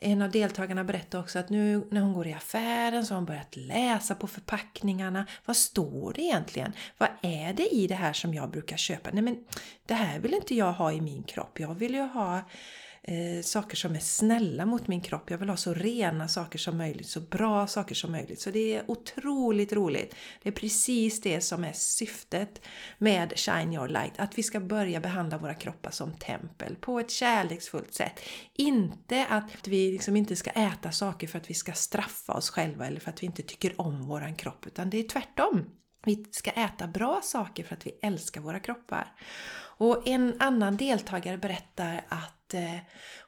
en 0.00 0.22
av 0.22 0.30
deltagarna 0.30 0.84
berättade 0.84 1.22
också 1.22 1.38
att 1.38 1.48
nu 1.48 1.86
när 1.90 2.00
hon 2.00 2.12
går 2.12 2.26
i 2.26 2.32
affären 2.32 3.06
så 3.06 3.14
har 3.14 3.16
hon 3.16 3.26
börjat 3.26 3.56
läsa 3.56 4.14
på 4.14 4.26
förpackningarna. 4.26 5.26
Vad 5.44 5.56
står 5.56 6.12
det 6.12 6.22
egentligen? 6.22 6.72
Vad 6.98 7.08
är 7.22 7.52
det 7.52 7.74
i 7.74 7.86
det 7.86 7.94
här 7.94 8.12
som 8.12 8.34
jag 8.34 8.50
brukar 8.50 8.76
köpa? 8.76 9.10
Nej 9.12 9.22
men 9.22 9.44
det 9.86 9.94
här 9.94 10.18
vill 10.18 10.34
inte 10.34 10.54
jag 10.54 10.72
ha 10.72 10.92
i 10.92 11.00
min 11.00 11.22
kropp. 11.22 11.60
Jag 11.60 11.74
vill 11.74 11.94
ju 11.94 12.00
ha 12.02 12.42
eh, 13.02 13.42
saker 13.42 13.76
som 13.76 13.94
är 13.94 13.98
snälla 13.98 14.66
mot 14.66 14.88
min 14.88 15.00
kropp. 15.00 15.30
Jag 15.30 15.38
vill 15.38 15.48
ha 15.48 15.56
så 15.56 15.74
rena 15.74 16.28
saker 16.28 16.58
som 16.58 16.78
möjligt, 16.78 17.08
så 17.08 17.20
bra 17.20 17.66
saker 17.66 17.94
som 17.94 18.12
möjligt. 18.12 18.40
Så 18.40 18.50
det 18.50 18.74
är 18.74 18.90
otroligt 18.90 19.72
roligt. 19.72 20.14
Det 20.42 20.48
är 20.48 20.52
precis 20.52 21.20
det 21.20 21.40
som 21.40 21.64
är 21.64 21.72
syftet 21.72 22.60
med 22.98 23.32
Shine 23.36 23.72
Your 23.72 23.88
Light. 23.88 24.12
Att 24.16 24.38
vi 24.38 24.42
ska 24.42 24.60
börja 24.60 25.00
behandla 25.00 25.38
våra 25.38 25.54
kroppar 25.54 25.90
som 25.90 26.12
tempel 26.12 26.76
på 26.76 27.00
ett 27.00 27.10
kärleksfullt 27.10 27.94
sätt. 27.94 28.20
Inte 28.54 29.26
att 29.26 29.68
vi 29.68 29.92
liksom 29.92 30.16
inte 30.16 30.36
ska 30.36 30.50
äta 30.50 30.92
saker 30.92 31.26
för 31.26 31.38
att 31.38 31.50
vi 31.50 31.54
ska 31.54 31.72
straffa 31.72 32.32
oss 32.32 32.50
själva 32.50 32.86
eller 32.86 33.00
för 33.00 33.10
att 33.10 33.22
vi 33.22 33.26
inte 33.26 33.42
tycker 33.42 33.80
om 33.80 34.06
våran 34.06 34.34
kropp, 34.34 34.66
utan 34.66 34.90
det 34.90 34.98
är 34.98 35.08
tvärtom. 35.08 35.64
Vi 36.04 36.24
ska 36.30 36.50
äta 36.50 36.86
bra 36.86 37.20
saker 37.22 37.64
för 37.64 37.74
att 37.74 37.86
vi 37.86 37.98
älskar 38.02 38.40
våra 38.40 38.60
kroppar. 38.60 39.12
Och 39.78 40.08
en 40.08 40.34
annan 40.38 40.76
deltagare 40.76 41.38
berättar 41.38 42.04
att 42.08 42.37
att 42.48 42.54
eh, 42.54 42.78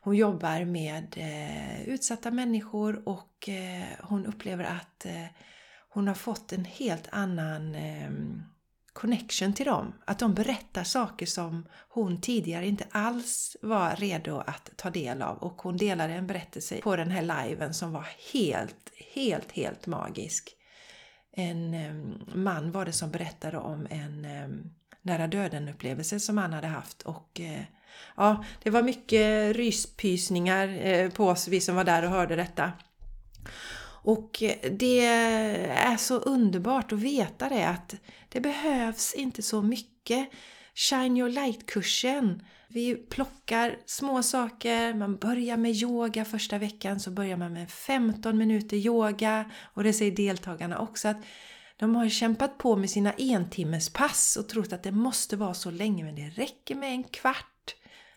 hon 0.00 0.16
jobbar 0.16 0.64
med 0.64 1.14
eh, 1.16 1.88
utsatta 1.88 2.30
människor 2.30 3.08
och 3.08 3.48
eh, 3.48 3.84
hon 4.02 4.26
upplever 4.26 4.64
att 4.64 5.06
hon 5.88 6.08
har 6.08 6.14
fått 6.14 6.52
en 6.52 6.64
helt 6.64 7.08
annan 7.12 7.74
ehm, 7.74 8.42
connection 8.92 9.52
till 9.52 9.66
dem. 9.66 9.92
Att 10.04 10.18
de 10.18 10.34
berättar 10.34 10.84
saker 10.84 11.26
som 11.26 11.66
hon 11.88 12.20
tidigare 12.20 12.66
inte 12.66 12.84
alls 12.90 13.56
var 13.62 13.96
redo 13.96 14.38
att 14.46 14.70
ta 14.76 14.90
del 14.90 15.22
av. 15.22 15.38
Och 15.38 15.62
hon 15.62 15.76
delade 15.76 16.12
en 16.12 16.26
berättelse 16.26 16.80
på 16.80 16.96
den 16.96 17.10
här 17.10 17.22
liven 17.22 17.74
som 17.74 17.92
var 17.92 18.08
helt, 18.32 18.90
helt, 19.14 19.52
helt 19.52 19.86
magisk. 19.86 20.56
En 21.32 21.74
ehm, 21.74 22.14
man 22.34 22.72
var 22.72 22.84
det 22.84 22.92
som 22.92 23.10
berättade 23.10 23.58
om 23.58 23.86
en 23.90 24.24
ehm, 24.24 24.70
nära 25.02 25.26
döden 25.26 25.68
upplevelse 25.68 26.20
som 26.20 26.38
han 26.38 26.52
hade 26.52 26.66
haft 26.66 27.02
och 27.02 27.40
eh, 27.40 27.62
ja, 28.16 28.44
det 28.62 28.70
var 28.70 28.82
mycket 28.82 29.56
ryspysningar 29.56 30.86
eh, 30.86 31.10
på 31.10 31.28
oss, 31.28 31.48
vi 31.48 31.60
som 31.60 31.76
var 31.76 31.84
där 31.84 32.02
och 32.02 32.10
hörde 32.10 32.36
detta. 32.36 32.72
Och 34.02 34.42
eh, 34.42 34.72
det 34.72 35.06
är 35.70 35.96
så 35.96 36.16
underbart 36.16 36.92
att 36.92 36.98
veta 36.98 37.48
det 37.48 37.68
att 37.68 37.94
det 38.28 38.40
behövs 38.40 39.14
inte 39.14 39.42
så 39.42 39.62
mycket. 39.62 40.30
Shine 40.74 41.16
your 41.16 41.28
light-kursen. 41.28 42.42
Vi 42.68 42.94
plockar 42.94 43.76
små 43.86 44.22
saker, 44.22 44.94
man 44.94 45.16
börjar 45.16 45.56
med 45.56 45.70
yoga 45.70 46.24
första 46.24 46.58
veckan 46.58 47.00
så 47.00 47.10
börjar 47.10 47.36
man 47.36 47.52
med 47.52 47.70
15 47.70 48.38
minuter 48.38 48.76
yoga 48.76 49.50
och 49.74 49.84
det 49.84 49.92
säger 49.92 50.12
deltagarna 50.12 50.78
också 50.78 51.08
att 51.08 51.16
de 51.80 51.94
har 51.94 52.08
kämpat 52.08 52.58
på 52.58 52.76
med 52.76 52.90
sina 52.90 53.12
entimmespass 53.12 54.36
och 54.36 54.48
trott 54.48 54.72
att 54.72 54.82
det 54.82 54.92
måste 54.92 55.36
vara 55.36 55.54
så 55.54 55.70
länge 55.70 56.04
men 56.04 56.14
det 56.14 56.28
räcker 56.28 56.74
med 56.74 56.90
en 56.90 57.04
kvart 57.04 57.74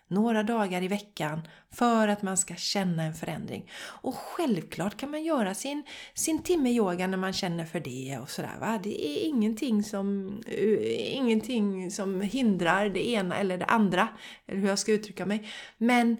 några 0.08 0.42
dagar 0.42 0.82
i 0.82 0.88
veckan 0.88 1.48
för 1.70 2.08
att 2.08 2.22
man 2.22 2.36
ska 2.36 2.54
känna 2.54 3.02
en 3.02 3.14
förändring. 3.14 3.70
Och 4.02 4.14
självklart 4.14 4.96
kan 4.96 5.10
man 5.10 5.24
göra 5.24 5.54
sin, 5.54 5.82
sin 6.14 6.42
timme 6.42 6.70
yoga 6.70 7.06
när 7.06 7.16
man 7.16 7.32
känner 7.32 7.64
för 7.64 7.80
det 7.80 8.18
och 8.22 8.30
sådär. 8.30 8.56
Va? 8.60 8.80
Det 8.82 9.06
är 9.06 9.28
ingenting 9.28 9.82
som, 9.82 10.28
uh, 10.48 11.14
ingenting 11.14 11.90
som 11.90 12.20
hindrar 12.20 12.88
det 12.88 13.08
ena 13.08 13.36
eller 13.36 13.58
det 13.58 13.64
andra, 13.64 14.08
eller 14.46 14.60
hur 14.60 14.68
jag 14.68 14.78
ska 14.78 14.92
uttrycka 14.92 15.26
mig. 15.26 15.48
Men 15.78 16.16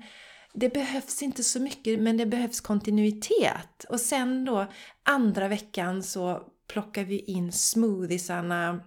det 0.54 0.74
behövs 0.74 1.22
inte 1.22 1.42
så 1.42 1.60
mycket, 1.60 2.00
men 2.00 2.16
det 2.16 2.26
behövs 2.26 2.60
kontinuitet. 2.60 3.84
Och 3.88 4.00
sen 4.00 4.44
då 4.44 4.66
andra 5.02 5.48
veckan 5.48 6.02
så 6.02 6.50
plockar 6.66 7.04
vi 7.04 7.18
in 7.18 7.52
smoothiesarna 7.52 8.80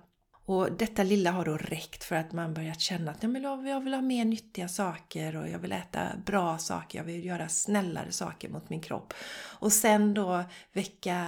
och 0.45 0.71
detta 0.71 1.03
lilla 1.03 1.31
har 1.31 1.45
då 1.45 1.57
räckt 1.57 2.03
för 2.03 2.15
att 2.15 2.31
man 2.31 2.53
börjat 2.53 2.79
känna 2.79 3.11
att 3.11 3.23
jag 3.23 3.81
vill 3.83 3.93
ha 3.93 4.01
mer 4.01 4.25
nyttiga 4.25 4.67
saker 4.67 5.35
och 5.35 5.49
jag 5.49 5.59
vill 5.59 5.71
äta 5.71 6.01
bra 6.25 6.57
saker, 6.57 6.99
jag 6.99 7.05
vill 7.05 7.25
göra 7.25 7.49
snällare 7.49 8.11
saker 8.11 8.49
mot 8.49 8.69
min 8.69 8.81
kropp. 8.81 9.13
Och 9.59 9.73
sen 9.73 10.13
då 10.13 10.43
vecka 10.73 11.27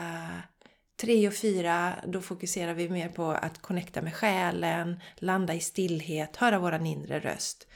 tre 1.01 1.27
och 1.27 1.34
fyra, 1.34 1.94
då 2.08 2.22
fokuserar 2.22 2.74
vi 2.74 2.89
mer 2.89 3.10
på 3.10 3.25
att 3.32 3.62
connecta 3.62 4.01
med 4.01 4.15
själen, 4.15 5.00
landa 5.15 5.53
i 5.53 5.60
stillhet, 5.60 6.36
höra 6.36 6.60
våran 6.60 6.86
inre 6.86 7.20
röst. 7.20 7.68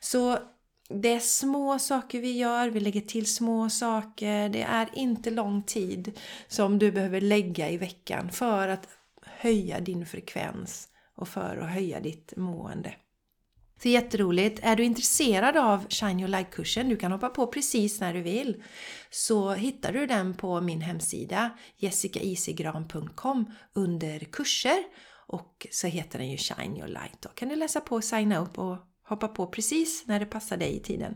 Så 0.00 0.38
det 0.88 1.12
är 1.12 1.20
små 1.20 1.78
saker 1.78 2.20
vi 2.20 2.32
gör, 2.32 2.68
vi 2.68 2.80
lägger 2.80 3.00
till 3.00 3.34
små 3.34 3.70
saker. 3.70 4.48
Det 4.48 4.62
är 4.62 4.88
inte 4.94 5.30
lång 5.30 5.62
tid 5.62 6.18
som 6.48 6.78
du 6.78 6.92
behöver 6.92 7.20
lägga 7.20 7.70
i 7.70 7.76
veckan 7.76 8.30
för 8.30 8.68
att 8.68 8.88
höja 9.22 9.80
din 9.80 10.06
frekvens 10.06 10.88
och 11.16 11.28
för 11.28 11.56
att 11.56 11.70
höja 11.70 12.00
ditt 12.00 12.36
mående. 12.36 12.94
Så 13.82 13.88
jätteroligt! 13.88 14.60
Är 14.62 14.76
du 14.76 14.84
intresserad 14.84 15.56
av 15.56 15.88
Shine 15.88 16.20
Your 16.20 16.28
Light-kursen, 16.28 16.88
du 16.88 16.96
kan 16.96 17.12
hoppa 17.12 17.28
på 17.28 17.46
precis 17.46 18.00
när 18.00 18.14
du 18.14 18.22
vill, 18.22 18.62
så 19.10 19.52
hittar 19.52 19.92
du 19.92 20.06
den 20.06 20.34
på 20.34 20.60
min 20.60 20.80
hemsida 20.80 21.50
jessicaisigran.com 21.76 23.52
under 23.72 24.18
kurser 24.18 24.84
och 25.26 25.66
så 25.70 25.86
heter 25.86 26.18
den 26.18 26.30
ju 26.30 26.36
Shine 26.36 26.76
Your 26.76 26.88
Light. 26.88 27.22
Då 27.22 27.28
kan 27.28 27.48
du 27.48 27.56
läsa 27.56 27.80
på, 27.80 28.00
signa 28.00 28.38
upp 28.38 28.58
och 28.58 28.76
hoppa 29.08 29.28
på 29.28 29.46
precis 29.46 30.04
när 30.06 30.20
det 30.20 30.26
passar 30.26 30.56
dig 30.56 30.76
i 30.76 30.80
tiden. 30.80 31.14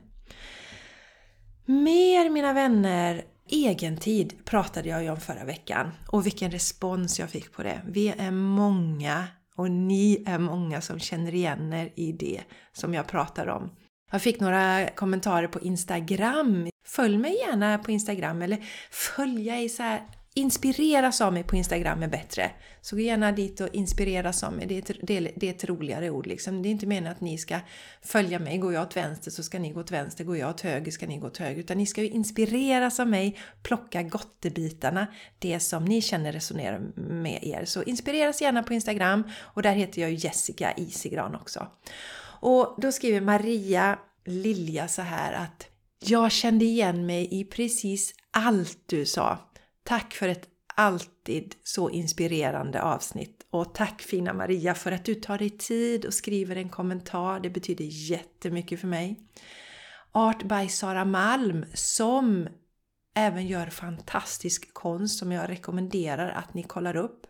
Mer 1.67 2.31
mina 2.31 2.53
vänner 2.53 3.25
Egentid 3.53 4.45
pratade 4.45 4.89
jag 4.89 5.03
ju 5.03 5.11
om 5.11 5.21
förra 5.21 5.45
veckan 5.45 5.91
och 6.09 6.27
vilken 6.27 6.51
respons 6.51 7.19
jag 7.19 7.31
fick 7.31 7.53
på 7.53 7.63
det. 7.63 7.83
Vi 7.87 8.09
är 8.09 8.31
många 8.31 9.25
och 9.57 9.71
ni 9.71 10.25
är 10.27 10.39
många 10.39 10.81
som 10.81 10.99
känner 10.99 11.35
igen 11.35 11.73
er 11.73 11.93
i 11.97 12.13
det 12.13 12.41
som 12.73 12.95
jag 12.95 13.07
pratar 13.07 13.47
om. 13.47 13.71
Jag 14.13 14.23
fick 14.23 14.41
några 14.41 14.89
kommentarer 14.89 15.49
på 15.49 15.61
Instagram. 15.61 16.69
Följ 16.85 17.19
mig 17.19 17.37
gärna 17.49 17.79
på 17.79 17.91
Instagram 17.91 18.43
eller 18.43 18.65
följa 18.91 19.61
i 19.61 19.69
så 19.69 19.83
här 19.83 20.07
inspireras 20.35 21.21
av 21.21 21.33
mig 21.33 21.43
på 21.43 21.57
Instagram 21.57 22.03
är 22.03 22.09
bättre. 22.09 22.51
Så 22.81 22.97
gå 22.97 23.03
gärna 23.03 23.33
dit 23.33 23.61
och 23.61 23.69
inspireras 23.73 24.43
av 24.43 24.53
mig. 24.53 24.67
Det 24.67 24.75
är, 24.75 24.79
ett, 24.79 25.01
det, 25.03 25.17
är, 25.17 25.33
det 25.37 25.47
är 25.49 25.51
ett 25.51 25.65
roligare 25.65 26.11
ord 26.11 26.27
liksom. 26.27 26.63
Det 26.63 26.69
är 26.69 26.71
inte 26.71 26.87
meningen 26.87 27.13
att 27.13 27.21
ni 27.21 27.39
ska 27.39 27.59
följa 28.03 28.39
mig. 28.39 28.59
Går 28.59 28.73
jag 28.73 28.83
åt 28.83 28.97
vänster 28.97 29.31
så 29.31 29.43
ska 29.43 29.59
ni 29.59 29.71
gå 29.71 29.81
åt 29.81 29.91
vänster. 29.91 30.25
Går 30.25 30.37
jag 30.37 30.51
åt 30.51 30.61
höger 30.61 30.93
ska 30.93 31.07
ni 31.07 31.19
gå 31.19 31.27
åt 31.27 31.37
höger. 31.37 31.61
Utan 31.61 31.79
ni 31.79 31.87
ska 31.87 32.03
ju 32.03 32.09
inspireras 32.09 33.01
av 33.01 33.09
mig. 33.09 33.39
Plocka 33.63 34.03
gottebitarna. 34.03 35.07
Det 35.39 35.61
som 35.61 35.85
ni 35.85 36.03
känner 36.03 36.33
resonerar 36.33 36.81
med 36.97 37.39
er. 37.43 37.65
Så 37.65 37.83
inspireras 37.83 38.43
gärna 38.43 38.63
på 38.63 38.75
Instagram. 38.75 39.23
Och 39.41 39.63
där 39.63 39.73
heter 39.73 40.03
jag 40.03 40.11
ju 40.11 40.17
Jessica 40.17 40.73
Isigran 40.77 41.35
också. 41.35 41.67
Och 42.41 42.75
då 42.79 42.93
skriver 42.93 43.21
Maria 43.21 43.99
Lilja 44.25 44.89
så 44.89 45.03
här 45.03 45.33
att 45.33 45.67
jag 46.05 46.33
kände 46.33 46.65
igen 46.65 47.07
mig 47.07 47.29
i 47.41 47.45
precis 47.45 48.15
allt 48.31 48.79
du 48.87 49.07
sa. 49.07 49.39
Tack 49.91 50.15
för 50.15 50.29
ett 50.29 50.49
alltid 50.75 51.55
så 51.65 51.91
inspirerande 51.91 52.83
avsnitt. 52.83 53.47
Och 53.51 53.75
tack 53.75 54.03
fina 54.03 54.33
Maria 54.33 54.75
för 54.75 54.93
att 54.93 55.05
du 55.05 55.15
tar 55.15 55.39
dig 55.39 55.51
tid 55.51 56.05
och 56.05 56.15
skriver 56.15 56.57
en 56.57 56.69
kommentar. 56.69 57.41
Det 57.41 57.51
betyder 57.51 57.85
jättemycket 57.85 58.81
för 58.81 58.87
mig. 58.87 59.21
Art 60.13 60.43
by 60.43 60.69
Sara 60.69 61.05
Malm 61.05 61.65
som 61.75 62.49
även 63.15 63.47
gör 63.47 63.67
fantastisk 63.67 64.75
konst 64.75 65.19
som 65.19 65.33
jag 65.33 65.51
rekommenderar 65.51 66.29
att 66.29 66.55
ni 66.55 66.63
kollar 66.63 66.97
upp. 66.97 67.27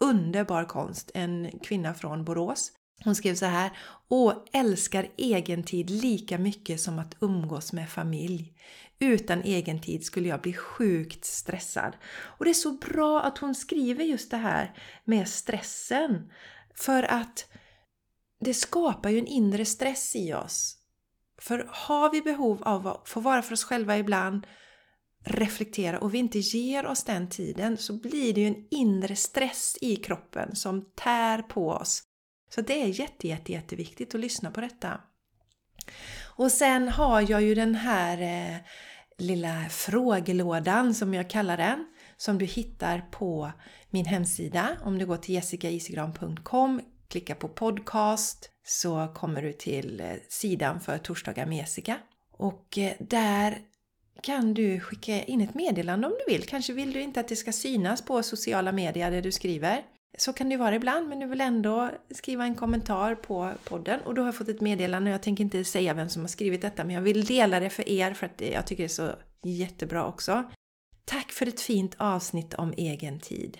Underbar 0.00 0.64
konst, 0.64 1.10
en 1.14 1.58
kvinna 1.62 1.94
från 1.94 2.24
Borås. 2.24 2.72
Hon 3.04 3.14
skrev 3.14 3.34
så 3.34 3.46
här. 3.46 3.70
Åh, 4.08 4.34
älskar 4.52 5.08
egentid 5.16 5.90
lika 5.90 6.38
mycket 6.38 6.80
som 6.80 6.98
att 6.98 7.16
umgås 7.20 7.72
med 7.72 7.90
familj. 7.90 8.54
Utan 9.00 9.42
egen 9.42 9.80
tid 9.80 10.04
skulle 10.04 10.28
jag 10.28 10.40
bli 10.40 10.52
sjukt 10.52 11.24
stressad. 11.24 11.96
Och 12.04 12.44
det 12.44 12.50
är 12.50 12.54
så 12.54 12.72
bra 12.72 13.22
att 13.22 13.38
hon 13.38 13.54
skriver 13.54 14.04
just 14.04 14.30
det 14.30 14.36
här 14.36 14.78
med 15.04 15.28
stressen. 15.28 16.32
För 16.74 17.02
att 17.02 17.48
det 18.40 18.54
skapar 18.54 19.10
ju 19.10 19.18
en 19.18 19.26
inre 19.26 19.64
stress 19.64 20.16
i 20.16 20.34
oss. 20.34 20.74
För 21.40 21.68
har 21.70 22.10
vi 22.10 22.22
behov 22.22 22.62
av 22.62 22.86
att 22.86 23.08
få 23.08 23.20
vara 23.20 23.42
för 23.42 23.52
oss 23.52 23.64
själva 23.64 23.98
ibland, 23.98 24.46
reflektera 25.24 25.98
och 25.98 26.14
vi 26.14 26.18
inte 26.18 26.38
ger 26.38 26.86
oss 26.86 27.04
den 27.04 27.28
tiden 27.28 27.76
så 27.76 27.92
blir 27.92 28.34
det 28.34 28.40
ju 28.40 28.46
en 28.46 28.66
inre 28.70 29.16
stress 29.16 29.78
i 29.80 29.96
kroppen 29.96 30.56
som 30.56 30.90
tär 30.94 31.42
på 31.42 31.70
oss. 31.70 32.02
Så 32.54 32.60
det 32.60 32.82
är 32.82 32.86
jätte, 32.86 33.28
jätte, 33.28 33.52
jätteviktigt 33.52 34.14
att 34.14 34.20
lyssna 34.20 34.50
på 34.50 34.60
detta. 34.60 35.00
Och 36.38 36.52
sen 36.52 36.88
har 36.88 37.30
jag 37.30 37.42
ju 37.42 37.54
den 37.54 37.74
här 37.74 38.22
eh, 38.22 38.56
lilla 39.18 39.64
frågelådan 39.70 40.94
som 40.94 41.14
jag 41.14 41.30
kallar 41.30 41.56
den. 41.56 41.86
Som 42.16 42.38
du 42.38 42.44
hittar 42.44 43.00
på 43.10 43.52
min 43.90 44.06
hemsida. 44.06 44.68
Om 44.84 44.98
du 44.98 45.06
går 45.06 45.16
till 45.16 45.34
jessicaisigran.com, 45.34 46.80
klickar 47.08 47.34
på 47.34 47.48
podcast 47.48 48.50
så 48.66 49.12
kommer 49.14 49.42
du 49.42 49.52
till 49.52 50.00
eh, 50.00 50.06
sidan 50.28 50.80
för 50.80 50.98
torsdagar 50.98 51.46
med 51.46 51.58
Jessica. 51.58 51.96
Och 52.32 52.78
eh, 52.78 52.92
där 53.00 53.58
kan 54.22 54.54
du 54.54 54.80
skicka 54.80 55.22
in 55.22 55.40
ett 55.40 55.54
meddelande 55.54 56.06
om 56.06 56.12
du 56.26 56.32
vill. 56.32 56.46
Kanske 56.46 56.72
vill 56.72 56.92
du 56.92 57.00
inte 57.00 57.20
att 57.20 57.28
det 57.28 57.36
ska 57.36 57.52
synas 57.52 58.02
på 58.02 58.22
sociala 58.22 58.72
medier 58.72 59.10
där 59.10 59.22
du 59.22 59.32
skriver. 59.32 59.82
Så 60.18 60.32
kan 60.32 60.48
det 60.48 60.56
vara 60.56 60.74
ibland, 60.74 61.08
men 61.08 61.18
du 61.18 61.26
vill 61.26 61.40
ändå 61.40 61.90
skriva 62.10 62.44
en 62.44 62.54
kommentar 62.54 63.14
på 63.14 63.52
podden. 63.64 64.00
Och 64.00 64.14
då 64.14 64.22
har 64.22 64.26
jag 64.26 64.36
fått 64.36 64.48
ett 64.48 64.60
meddelande, 64.60 65.10
jag 65.10 65.22
tänker 65.22 65.44
inte 65.44 65.64
säga 65.64 65.94
vem 65.94 66.08
som 66.08 66.22
har 66.22 66.28
skrivit 66.28 66.62
detta, 66.62 66.84
men 66.84 66.94
jag 66.94 67.02
vill 67.02 67.24
dela 67.24 67.60
det 67.60 67.70
för 67.70 67.88
er 67.88 68.14
för 68.14 68.26
att 68.26 68.40
jag 68.40 68.66
tycker 68.66 68.82
det 68.82 68.86
är 68.86 68.88
så 68.88 69.10
jättebra 69.42 70.06
också. 70.06 70.44
Tack 71.04 71.32
för 71.32 71.46
ett 71.46 71.60
fint 71.60 71.94
avsnitt 71.98 72.54
om 72.54 72.74
egen 72.76 73.20
tid. 73.20 73.58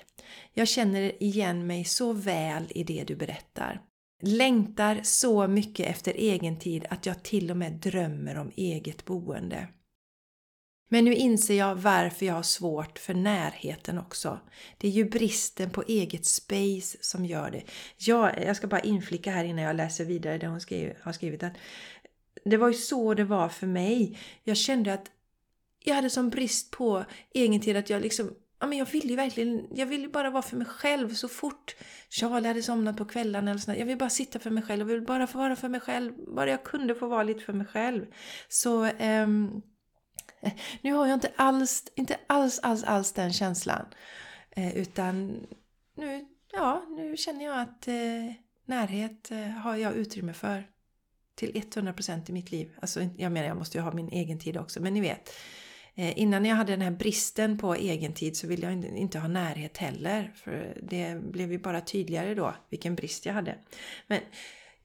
Jag 0.55 0.69
känner 0.69 1.23
igen 1.23 1.67
mig 1.67 1.85
så 1.85 2.12
väl 2.12 2.67
i 2.71 2.85
det 2.85 3.05
du 3.07 3.17
berättar. 3.17 3.81
Längtar 4.23 5.00
så 5.02 5.49
mycket 5.49 5.87
efter 5.87 6.12
egen 6.12 6.59
tid 6.59 6.87
att 6.90 7.07
jag 7.07 7.23
till 7.23 7.50
och 7.50 7.57
med 7.57 7.73
drömmer 7.73 8.38
om 8.38 8.52
eget 8.57 9.05
boende. 9.05 9.69
Men 10.88 11.04
nu 11.04 11.14
inser 11.14 11.54
jag 11.54 11.75
varför 11.75 12.26
jag 12.26 12.35
har 12.35 12.42
svårt 12.42 12.99
för 12.99 13.14
närheten 13.14 13.99
också. 13.99 14.40
Det 14.78 14.88
är 14.88 14.92
ju 14.92 15.04
bristen 15.04 15.71
på 15.71 15.83
eget 15.83 16.26
space 16.26 16.99
som 17.00 17.25
gör 17.25 17.50
det. 17.50 17.62
Jag, 17.97 18.45
jag 18.47 18.57
ska 18.57 18.66
bara 18.66 18.80
inflicka 18.80 19.30
här 19.30 19.45
innan 19.45 19.64
jag 19.64 19.76
läser 19.76 20.04
vidare 20.04 20.38
det 20.38 20.47
hon 20.47 20.61
skriv, 20.61 20.95
har 21.02 21.12
skrivit 21.12 21.42
att 21.42 21.52
det 22.45 22.57
var 22.57 22.68
ju 22.68 22.75
så 22.75 23.14
det 23.14 23.25
var 23.25 23.49
för 23.49 23.66
mig. 23.66 24.18
Jag 24.45 24.57
kände 24.57 24.95
att 24.95 25.11
jag 25.85 25.95
hade 25.95 26.11
sån 26.11 26.30
brist 26.30 26.71
på 26.71 27.04
egen 27.35 27.61
tid 27.61 27.76
att 27.76 27.90
jag 27.90 28.02
liksom 28.02 28.30
ja, 28.61 28.66
men 28.66 28.78
jag 28.78 28.87
ville 28.87 29.09
ju 29.09 29.16
verkligen, 29.16 29.66
jag 29.75 29.87
ville 29.87 30.09
bara 30.09 30.30
vara 30.30 30.42
för 30.42 30.57
mig 30.57 30.66
själv 30.66 31.14
så 31.14 31.28
fort 31.28 31.76
Charlie 32.11 32.49
hade 32.49 32.62
somnat 32.62 32.97
på 32.97 33.04
kvällarna 33.04 33.50
eller 33.50 33.61
sånt. 33.61 33.78
Jag 33.78 33.87
vill 33.87 33.99
bara 33.99 34.11
sitta 34.11 34.38
för 34.38 34.50
mig 34.50 34.62
själv, 34.62 34.80
jag 34.80 34.87
vill 34.87 35.07
bara 35.07 35.26
få 35.26 35.38
vara 35.38 35.57
för 35.57 35.68
mig 35.68 35.80
själv, 35.80 36.12
bara 36.35 36.50
jag 36.50 36.64
kunde 36.64 36.95
få 36.95 37.07
vara 37.07 37.23
lite 37.23 37.40
för 37.40 37.52
mig 37.52 37.66
själv. 37.66 38.07
Så 38.49 38.85
um, 38.85 39.62
nu 40.83 40.92
har 40.92 41.07
jag 41.07 41.14
inte 41.14 41.33
alls, 41.37 41.85
inte 41.95 42.16
alls, 42.26 42.59
alls, 42.59 42.85
alls 42.85 43.12
den 43.12 43.33
känslan. 43.33 43.87
Eh, 44.50 44.76
utan 44.76 45.47
nu, 45.95 46.26
ja, 46.52 46.85
nu 46.88 47.16
känner 47.16 47.45
jag 47.45 47.61
att 47.61 47.88
eh, 47.88 48.33
närhet 48.64 49.30
eh, 49.30 49.38
har 49.38 49.76
jag 49.76 49.95
utrymme 49.95 50.33
för 50.33 50.66
till 51.35 51.52
100% 51.52 52.30
i 52.30 52.33
mitt 52.33 52.50
liv. 52.50 52.71
Alltså, 52.80 53.00
jag 53.16 53.33
menar, 53.33 53.49
jag 53.49 53.57
måste 53.57 53.78
ju 53.78 53.85
ha 53.85 53.92
min 53.92 54.09
egen 54.09 54.38
tid 54.38 54.57
också, 54.57 54.83
men 54.83 54.95
ni 54.95 55.00
vet. 55.00 55.33
Eh, 55.95 56.18
innan 56.18 56.45
jag 56.45 56.57
hade 56.57 56.73
den 56.73 56.83
här 56.83 56.90
bristen 56.90 57.59
på 57.59 57.75
egen 57.75 58.12
tid 58.12 58.37
så 58.37 58.47
ville 58.47 58.66
jag 58.66 58.85
inte 58.85 59.18
ha 59.18 59.28
närhet 59.28 59.76
heller. 59.76 60.33
För 60.37 60.78
det 60.83 61.23
blev 61.23 61.52
ju 61.52 61.59
bara 61.59 61.80
tydligare 61.80 62.35
då 62.35 62.54
vilken 62.71 62.95
brist 62.95 63.26
jag 63.26 63.35
hade. 63.35 63.59
Men 64.07 64.21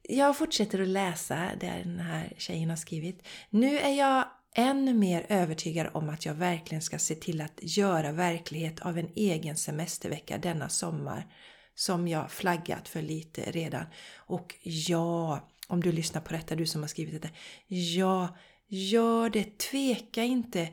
jag 0.01 0.37
fortsätter 0.37 0.81
att 0.81 0.87
läsa 0.87 1.49
det 1.59 1.81
den 1.83 1.99
här 1.99 2.33
tjejen 2.37 2.69
har 2.69 2.77
skrivit. 2.77 3.27
Nu 3.49 3.79
är 3.79 3.91
jag 3.91 4.25
än 4.55 4.99
mer 4.99 5.25
övertygad 5.29 5.87
om 5.93 6.09
att 6.09 6.25
jag 6.25 6.33
verkligen 6.33 6.81
ska 6.81 6.99
se 6.99 7.15
till 7.15 7.41
att 7.41 7.59
göra 7.61 8.11
verklighet 8.11 8.79
av 8.79 8.97
en 8.97 9.09
egen 9.15 9.57
semestervecka 9.57 10.37
denna 10.37 10.69
sommar 10.69 11.27
som 11.75 12.07
jag 12.07 12.31
flaggat 12.31 12.87
för 12.87 13.01
lite 13.01 13.51
redan. 13.51 13.85
Och 14.15 14.55
ja, 14.63 15.39
om 15.67 15.81
du 15.81 15.91
lyssnar 15.91 16.21
på 16.21 16.33
detta, 16.33 16.55
du 16.55 16.65
som 16.65 16.81
har 16.81 16.87
skrivit 16.87 17.21
detta. 17.21 17.35
Ja, 17.67 18.37
gör 18.67 19.29
det. 19.29 19.57
Tveka 19.57 20.23
inte. 20.23 20.69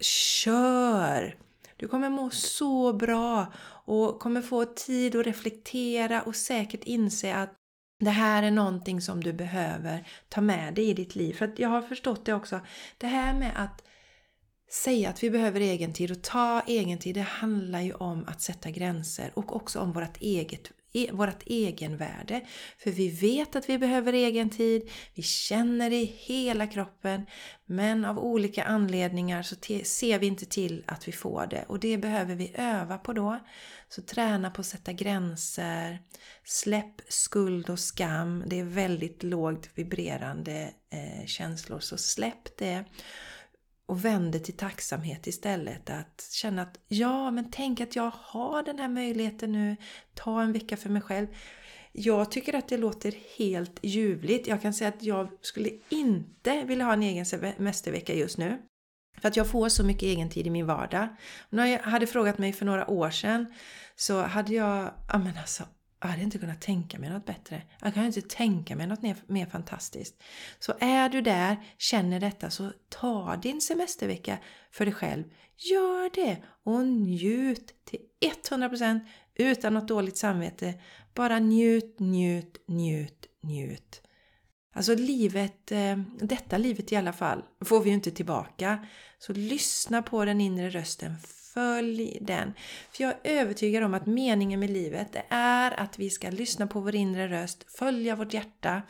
Kör! 0.00 1.36
Du 1.76 1.88
kommer 1.88 2.10
må 2.10 2.30
så 2.30 2.92
bra 2.92 3.52
och 3.84 4.18
kommer 4.18 4.42
få 4.42 4.64
tid 4.64 5.16
att 5.16 5.26
reflektera 5.26 6.22
och 6.22 6.36
säkert 6.36 6.84
inse 6.84 7.34
att 7.34 7.59
det 8.00 8.10
här 8.10 8.42
är 8.42 8.50
någonting 8.50 9.00
som 9.00 9.22
du 9.22 9.32
behöver 9.32 10.08
ta 10.28 10.40
med 10.40 10.74
dig 10.74 10.90
i 10.90 10.94
ditt 10.94 11.14
liv. 11.14 11.34
För 11.34 11.52
jag 11.56 11.68
har 11.68 11.82
förstått 11.82 12.24
det 12.24 12.34
också. 12.34 12.60
Det 12.98 13.06
här 13.06 13.34
med 13.34 13.52
att 13.56 13.82
säga 14.70 15.10
att 15.10 15.22
vi 15.22 15.30
behöver 15.30 15.60
egen 15.60 15.92
tid 15.92 16.10
och 16.10 16.22
ta 16.22 16.62
egen 16.66 16.98
tid, 16.98 17.14
det 17.14 17.20
handlar 17.20 17.80
ju 17.80 17.92
om 17.92 18.24
att 18.26 18.40
sätta 18.40 18.70
gränser 18.70 19.32
och 19.34 19.56
också 19.56 19.78
om 19.80 19.92
vårt 19.92 20.16
eget 20.20 20.70
E, 20.92 21.10
vårt 21.12 21.42
egenvärde. 21.46 22.46
För 22.78 22.90
vi 22.90 23.08
vet 23.08 23.56
att 23.56 23.68
vi 23.68 23.78
behöver 23.78 24.12
egen 24.12 24.50
tid, 24.50 24.90
vi 25.14 25.22
känner 25.22 25.90
det 25.90 25.96
i 25.96 26.16
hela 26.18 26.66
kroppen 26.66 27.26
men 27.66 28.04
av 28.04 28.18
olika 28.18 28.64
anledningar 28.64 29.42
så 29.42 29.56
ser 29.84 30.18
vi 30.18 30.26
inte 30.26 30.46
till 30.46 30.84
att 30.86 31.08
vi 31.08 31.12
får 31.12 31.46
det 31.46 31.64
och 31.68 31.80
det 31.80 31.98
behöver 31.98 32.34
vi 32.34 32.52
öva 32.54 32.98
på 32.98 33.12
då. 33.12 33.38
Så 33.88 34.02
träna 34.02 34.50
på 34.50 34.60
att 34.60 34.66
sätta 34.66 34.92
gränser, 34.92 35.98
släpp 36.44 37.00
skuld 37.08 37.70
och 37.70 37.78
skam, 37.78 38.44
det 38.46 38.60
är 38.60 38.64
väldigt 38.64 39.22
lågt 39.22 39.70
vibrerande 39.74 40.70
eh, 40.92 41.26
känslor 41.26 41.80
så 41.80 41.96
släpp 41.96 42.56
det 42.58 42.84
och 43.90 44.04
vänder 44.04 44.38
till 44.38 44.56
tacksamhet 44.56 45.26
istället. 45.26 45.90
Att 45.90 46.28
känna 46.32 46.62
att 46.62 46.78
ja, 46.88 47.30
men 47.30 47.50
tänk 47.50 47.80
att 47.80 47.96
jag 47.96 48.12
har 48.14 48.62
den 48.62 48.78
här 48.78 48.88
möjligheten 48.88 49.52
nu. 49.52 49.76
Ta 50.14 50.42
en 50.42 50.52
vecka 50.52 50.76
för 50.76 50.88
mig 50.88 51.02
själv. 51.02 51.26
Jag 51.92 52.30
tycker 52.30 52.54
att 52.54 52.68
det 52.68 52.76
låter 52.76 53.14
helt 53.38 53.78
ljuvligt. 53.82 54.46
Jag 54.46 54.62
kan 54.62 54.74
säga 54.74 54.88
att 54.88 55.02
jag 55.02 55.28
skulle 55.40 55.70
inte 55.88 56.64
vilja 56.64 56.84
ha 56.84 56.92
en 56.92 57.02
egen 57.02 57.26
semestervecka 57.26 58.14
just 58.14 58.38
nu. 58.38 58.58
För 59.20 59.28
att 59.28 59.36
jag 59.36 59.50
får 59.50 59.68
så 59.68 59.84
mycket 59.84 60.02
egen 60.02 60.30
tid 60.30 60.46
i 60.46 60.50
min 60.50 60.66
vardag. 60.66 61.08
När 61.48 61.66
jag 61.66 61.78
hade 61.78 62.06
frågat 62.06 62.38
mig 62.38 62.52
för 62.52 62.66
några 62.66 62.90
år 62.90 63.10
sedan 63.10 63.46
så 63.96 64.22
hade 64.22 64.54
jag, 64.54 64.90
ja 65.08 65.18
men 65.18 65.38
alltså 65.38 65.64
jag 66.00 66.08
hade 66.08 66.22
inte 66.22 66.38
kunnat 66.38 66.60
tänka 66.60 66.98
mig 66.98 67.10
något 67.10 67.26
bättre. 67.26 67.62
Jag 67.80 67.94
kan 67.94 68.04
inte 68.04 68.22
tänka 68.22 68.76
mig 68.76 68.86
något 68.86 69.02
mer, 69.02 69.16
mer 69.26 69.46
fantastiskt. 69.46 70.22
Så 70.58 70.74
är 70.80 71.08
du 71.08 71.20
där, 71.20 71.56
känner 71.78 72.20
detta, 72.20 72.50
så 72.50 72.72
ta 72.88 73.36
din 73.36 73.60
semestervecka 73.60 74.38
för 74.70 74.84
dig 74.84 74.94
själv. 74.94 75.24
Gör 75.56 76.10
det 76.14 76.42
och 76.64 76.86
njut 76.86 77.84
till 77.84 78.00
100% 78.48 79.00
utan 79.34 79.74
något 79.74 79.88
dåligt 79.88 80.16
samvete. 80.16 80.74
Bara 81.14 81.38
njut, 81.38 82.00
njut, 82.00 82.64
njut, 82.66 83.26
njut. 83.42 84.02
Alltså 84.72 84.94
livet, 84.94 85.72
eh, 85.72 85.98
detta 86.20 86.58
livet 86.58 86.92
i 86.92 86.96
alla 86.96 87.12
fall, 87.12 87.42
får 87.64 87.80
vi 87.80 87.88
ju 87.90 87.94
inte 87.94 88.10
tillbaka. 88.10 88.86
Så 89.18 89.32
lyssna 89.32 90.02
på 90.02 90.24
den 90.24 90.40
inre 90.40 90.70
rösten 90.70 91.14
Följ 91.54 92.18
den. 92.20 92.52
För 92.92 93.04
jag 93.04 93.14
är 93.22 93.40
övertygad 93.40 93.84
om 93.84 93.94
att 93.94 94.06
meningen 94.06 94.60
med 94.60 94.70
livet 94.70 95.16
är 95.28 95.80
att 95.80 95.98
vi 95.98 96.10
ska 96.10 96.30
lyssna 96.30 96.66
på 96.66 96.80
vår 96.80 96.94
inre 96.94 97.28
röst, 97.28 97.64
följa 97.78 98.16
vårt 98.16 98.34
hjärta 98.34 98.82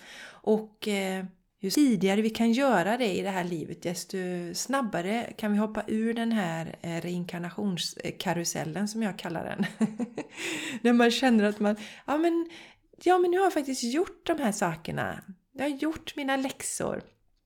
och 0.43 0.89
eh, 0.89 1.25
ju 1.63 1.71
tidigare 1.71 2.23
vi 2.23 2.31
kan 2.31 2.53
göra 2.53 2.97
det 2.97 3.19
i 3.19 3.23
det 3.23 3.31
här 3.31 3.45
livet 3.45 3.83
desto 3.83 4.17
snabbare 4.55 5.33
kan 5.37 5.53
vi 5.53 5.59
hoppa 5.59 5.83
ur 5.87 6.15
den 6.15 6.33
här 6.33 6.79
eh, 6.81 7.01
reinkarnationskarusellen 7.01 8.89
som 8.89 9.03
jag 9.03 9.19
kallar 9.19 9.45
den. 9.45 9.89
När 10.81 10.93
man 10.93 11.11
känner 11.11 11.45
att 11.45 11.61
man, 11.61 11.77
ja 12.07 12.19
men, 12.19 12.51
ja 13.03 13.19
men 13.19 13.31
nu 13.31 13.37
har 13.37 13.45
jag 13.45 13.53
faktiskt 13.53 13.85
gjort 13.85 14.27
de 14.27 14.39
här 14.39 14.53
sakerna. 14.53 15.21
Jag 15.53 15.63
har 15.63 15.77
gjort 15.77 16.17
mina 16.17 16.37
läxor 16.37 17.03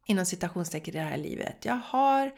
inom 0.07 0.27
citationstecken 0.27 0.95
i 0.95 0.99
det 0.99 1.05
här 1.05 1.17
livet. 1.17 1.65
Jag 1.65 1.81
har 1.85 2.33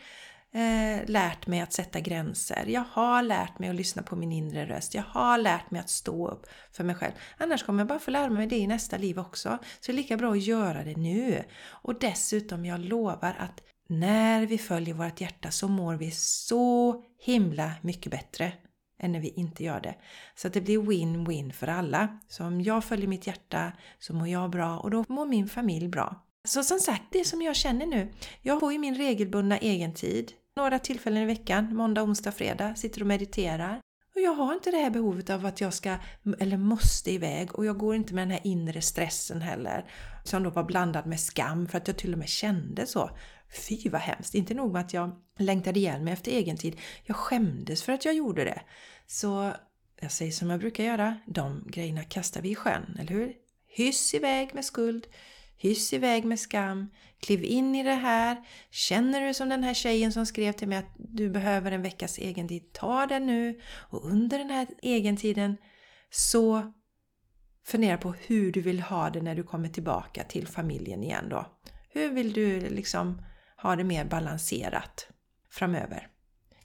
eh, 0.56 1.06
lärt 1.06 1.46
mig 1.46 1.60
att 1.60 1.72
sätta 1.72 2.00
gränser. 2.00 2.64
Jag 2.66 2.84
har 2.90 3.22
lärt 3.22 3.58
mig 3.58 3.68
att 3.68 3.74
lyssna 3.74 4.02
på 4.02 4.16
min 4.16 4.32
inre 4.32 4.66
röst. 4.66 4.94
Jag 4.94 5.02
har 5.02 5.38
lärt 5.38 5.70
mig 5.70 5.80
att 5.80 5.90
stå 5.90 6.28
upp 6.28 6.46
för 6.72 6.84
mig 6.84 6.94
själv. 6.94 7.12
Annars 7.38 7.62
kommer 7.62 7.80
jag 7.80 7.88
bara 7.88 7.98
få 7.98 8.10
lära 8.10 8.30
mig 8.30 8.46
det 8.46 8.56
i 8.56 8.66
nästa 8.66 8.96
liv 8.96 9.18
också. 9.18 9.58
Så 9.80 9.86
det 9.86 9.92
är 9.92 9.96
lika 9.96 10.16
bra 10.16 10.32
att 10.32 10.42
göra 10.42 10.84
det 10.84 10.96
nu. 10.96 11.44
Och 11.66 11.98
dessutom, 11.98 12.64
jag 12.64 12.80
lovar 12.80 13.36
att 13.38 13.62
när 13.88 14.46
vi 14.46 14.58
följer 14.58 14.94
vårt 14.94 15.20
hjärta 15.20 15.50
så 15.50 15.68
mår 15.68 15.94
vi 15.94 16.10
så 16.10 17.02
himla 17.18 17.72
mycket 17.82 18.12
bättre 18.12 18.52
än 18.98 19.12
när 19.12 19.20
vi 19.20 19.28
inte 19.28 19.64
gör 19.64 19.80
det. 19.80 19.94
Så 20.34 20.46
att 20.46 20.54
det 20.54 20.60
blir 20.60 20.78
win-win 20.78 21.52
för 21.52 21.66
alla. 21.66 22.18
Så 22.28 22.44
om 22.44 22.60
jag 22.60 22.84
följer 22.84 23.06
mitt 23.08 23.26
hjärta 23.26 23.72
så 23.98 24.14
mår 24.14 24.28
jag 24.28 24.50
bra 24.50 24.78
och 24.78 24.90
då 24.90 25.04
mår 25.08 25.26
min 25.26 25.48
familj 25.48 25.88
bra. 25.88 26.22
Så 26.44 26.62
som 26.62 26.78
sagt, 26.78 27.02
det 27.10 27.24
som 27.24 27.42
jag 27.42 27.56
känner 27.56 27.86
nu. 27.86 28.12
Jag 28.42 28.60
får 28.60 28.72
ju 28.72 28.78
min 28.78 28.94
regelbundna 28.94 29.58
egentid. 29.58 30.32
Några 30.56 30.78
tillfällen 30.78 31.22
i 31.22 31.26
veckan, 31.26 31.76
måndag, 31.76 32.02
onsdag, 32.02 32.32
fredag, 32.32 32.74
sitter 32.74 33.00
och 33.00 33.06
mediterar. 33.06 33.80
Och 34.14 34.20
jag 34.20 34.34
har 34.34 34.54
inte 34.54 34.70
det 34.70 34.76
här 34.76 34.90
behovet 34.90 35.30
av 35.30 35.46
att 35.46 35.60
jag 35.60 35.74
ska, 35.74 35.96
eller 36.38 36.56
måste 36.56 37.10
iväg 37.10 37.54
och 37.54 37.66
jag 37.66 37.78
går 37.78 37.94
inte 37.94 38.14
med 38.14 38.22
den 38.22 38.30
här 38.30 38.40
inre 38.44 38.82
stressen 38.82 39.42
heller. 39.42 39.84
Som 40.24 40.42
då 40.42 40.50
var 40.50 40.64
blandad 40.64 41.06
med 41.06 41.20
skam 41.20 41.68
för 41.68 41.78
att 41.78 41.88
jag 41.88 41.96
till 41.96 42.12
och 42.12 42.18
med 42.18 42.28
kände 42.28 42.86
så. 42.86 43.10
Fy 43.68 43.88
vad 43.88 44.00
hemskt! 44.00 44.34
Inte 44.34 44.54
nog 44.54 44.72
med 44.72 44.80
att 44.80 44.92
jag 44.92 45.10
längtade 45.38 45.78
ihjäl 45.78 46.02
mig 46.02 46.12
efter 46.12 46.30
egen 46.30 46.56
tid. 46.56 46.80
Jag 47.04 47.16
skämdes 47.16 47.82
för 47.82 47.92
att 47.92 48.04
jag 48.04 48.14
gjorde 48.14 48.44
det. 48.44 48.62
Så 49.06 49.52
jag 50.00 50.12
säger 50.12 50.32
som 50.32 50.50
jag 50.50 50.60
brukar 50.60 50.84
göra, 50.84 51.16
de 51.26 51.64
grejerna 51.68 52.04
kastar 52.04 52.42
vi 52.42 52.50
i 52.50 52.54
sjön, 52.54 52.96
eller 52.98 53.12
hur? 53.12 53.32
Hyss 53.68 54.14
iväg 54.14 54.54
med 54.54 54.64
skuld, 54.64 55.06
Hyss 55.58 55.92
iväg 55.92 56.24
med 56.24 56.40
skam. 56.40 56.90
Kliv 57.20 57.44
in 57.44 57.74
i 57.74 57.82
det 57.82 57.94
här. 57.94 58.36
Känner 58.70 59.26
du 59.26 59.34
som 59.34 59.48
den 59.48 59.64
här 59.64 59.74
tjejen 59.74 60.12
som 60.12 60.26
skrev 60.26 60.52
till 60.52 60.68
mig 60.68 60.78
att 60.78 60.94
du 60.96 61.30
behöver 61.30 61.72
en 61.72 61.82
veckas 61.82 62.18
egentid, 62.18 62.72
ta 62.72 63.06
den 63.06 63.26
nu. 63.26 63.60
Och 63.90 64.04
under 64.04 64.38
den 64.38 64.50
här 64.50 64.66
egentiden 64.82 65.56
så 66.10 66.72
fundera 67.66 67.98
på 67.98 68.12
hur 68.12 68.52
du 68.52 68.60
vill 68.60 68.80
ha 68.80 69.10
det 69.10 69.22
när 69.22 69.34
du 69.34 69.42
kommer 69.42 69.68
tillbaka 69.68 70.24
till 70.24 70.46
familjen 70.46 71.02
igen 71.02 71.28
då. 71.28 71.46
Hur 71.88 72.10
vill 72.10 72.32
du 72.32 72.60
liksom 72.60 73.22
ha 73.56 73.76
det 73.76 73.84
mer 73.84 74.04
balanserat 74.04 75.08
framöver? 75.50 76.08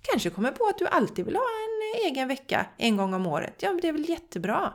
Kanske 0.02 0.30
kommer 0.30 0.52
på 0.52 0.66
att 0.66 0.78
du 0.78 0.88
alltid 0.88 1.26
vill 1.26 1.36
ha 1.36 1.44
en 1.44 2.12
egen 2.12 2.28
vecka 2.28 2.66
en 2.78 2.98
gång 2.98 3.14
om 3.14 3.26
året. 3.26 3.56
Ja, 3.60 3.70
men 3.70 3.82
det 3.82 3.88
är 3.88 3.94
väl 3.94 4.10
jättebra. 4.10 4.74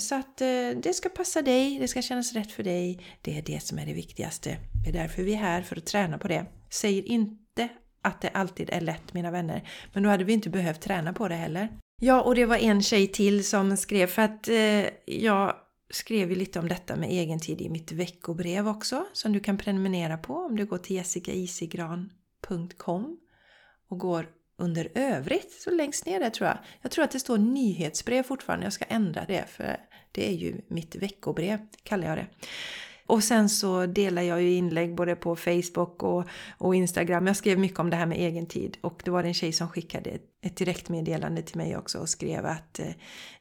Så 0.00 0.14
att 0.14 0.40
eh, 0.40 0.70
det 0.82 0.94
ska 0.94 1.08
passa 1.08 1.42
dig, 1.42 1.78
det 1.78 1.88
ska 1.88 2.02
kännas 2.02 2.32
rätt 2.32 2.52
för 2.52 2.62
dig. 2.62 2.98
Det 3.22 3.38
är 3.38 3.42
det 3.42 3.60
som 3.60 3.78
är 3.78 3.86
det 3.86 3.92
viktigaste. 3.92 4.56
Det 4.84 4.90
är 4.90 4.92
därför 4.92 5.22
vi 5.22 5.32
är 5.32 5.38
här, 5.38 5.62
för 5.62 5.76
att 5.76 5.86
träna 5.86 6.18
på 6.18 6.28
det. 6.28 6.46
Säger 6.70 7.02
inte 7.02 7.68
att 8.02 8.20
det 8.20 8.28
alltid 8.28 8.70
är 8.70 8.80
lätt 8.80 9.14
mina 9.14 9.30
vänner, 9.30 9.68
men 9.92 10.02
då 10.02 10.08
hade 10.08 10.24
vi 10.24 10.32
inte 10.32 10.50
behövt 10.50 10.80
träna 10.80 11.12
på 11.12 11.28
det 11.28 11.34
heller. 11.34 11.68
Ja, 12.02 12.22
och 12.22 12.34
det 12.34 12.46
var 12.46 12.56
en 12.56 12.82
tjej 12.82 13.06
till 13.06 13.44
som 13.44 13.76
skrev, 13.76 14.06
för 14.06 14.22
att 14.22 14.48
eh, 14.48 14.86
jag 15.06 15.54
skrev 15.90 16.30
ju 16.30 16.36
lite 16.36 16.58
om 16.58 16.68
detta 16.68 16.96
med 16.96 17.12
egentid 17.12 17.60
i 17.60 17.68
mitt 17.68 17.92
veckobrev 17.92 18.68
också, 18.68 19.06
som 19.12 19.32
du 19.32 19.40
kan 19.40 19.58
prenumerera 19.58 20.18
på 20.18 20.34
om 20.34 20.56
du 20.56 20.66
går 20.66 20.78
till 20.78 20.96
jessicaisigran.com 20.96 23.18
och 23.88 23.98
går 23.98 24.26
under 24.60 24.88
övrigt, 24.94 25.52
så 25.52 25.70
längst 25.70 26.06
ner 26.06 26.20
där 26.20 26.30
tror 26.30 26.48
jag. 26.48 26.58
Jag 26.82 26.90
tror 26.90 27.04
att 27.04 27.10
det 27.10 27.20
står 27.20 27.38
nyhetsbrev 27.38 28.22
fortfarande, 28.22 28.66
jag 28.66 28.72
ska 28.72 28.84
ändra 28.84 29.24
det 29.28 29.44
för 29.48 29.76
det 30.12 30.28
är 30.28 30.32
ju 30.32 30.60
mitt 30.68 30.96
veckobrev, 30.96 31.58
kallar 31.82 32.08
jag 32.08 32.18
det. 32.18 32.26
Och 33.06 33.24
sen 33.24 33.48
så 33.48 33.86
delar 33.86 34.22
jag 34.22 34.42
ju 34.42 34.52
inlägg 34.52 34.94
både 34.94 35.16
på 35.16 35.36
Facebook 35.36 36.02
och, 36.02 36.24
och 36.58 36.74
Instagram. 36.74 37.26
Jag 37.26 37.36
skrev 37.36 37.58
mycket 37.58 37.78
om 37.78 37.90
det 37.90 37.96
här 37.96 38.06
med 38.06 38.18
egen 38.18 38.46
tid 38.46 38.76
och 38.80 39.02
det 39.04 39.10
var 39.10 39.24
en 39.24 39.34
tjej 39.34 39.52
som 39.52 39.68
skickade 39.68 40.18
ett 40.42 40.56
direktmeddelande 40.56 41.42
till 41.42 41.56
mig 41.56 41.76
också 41.76 41.98
och 41.98 42.08
skrev 42.08 42.46
att 42.46 42.78
eh, 42.78 42.92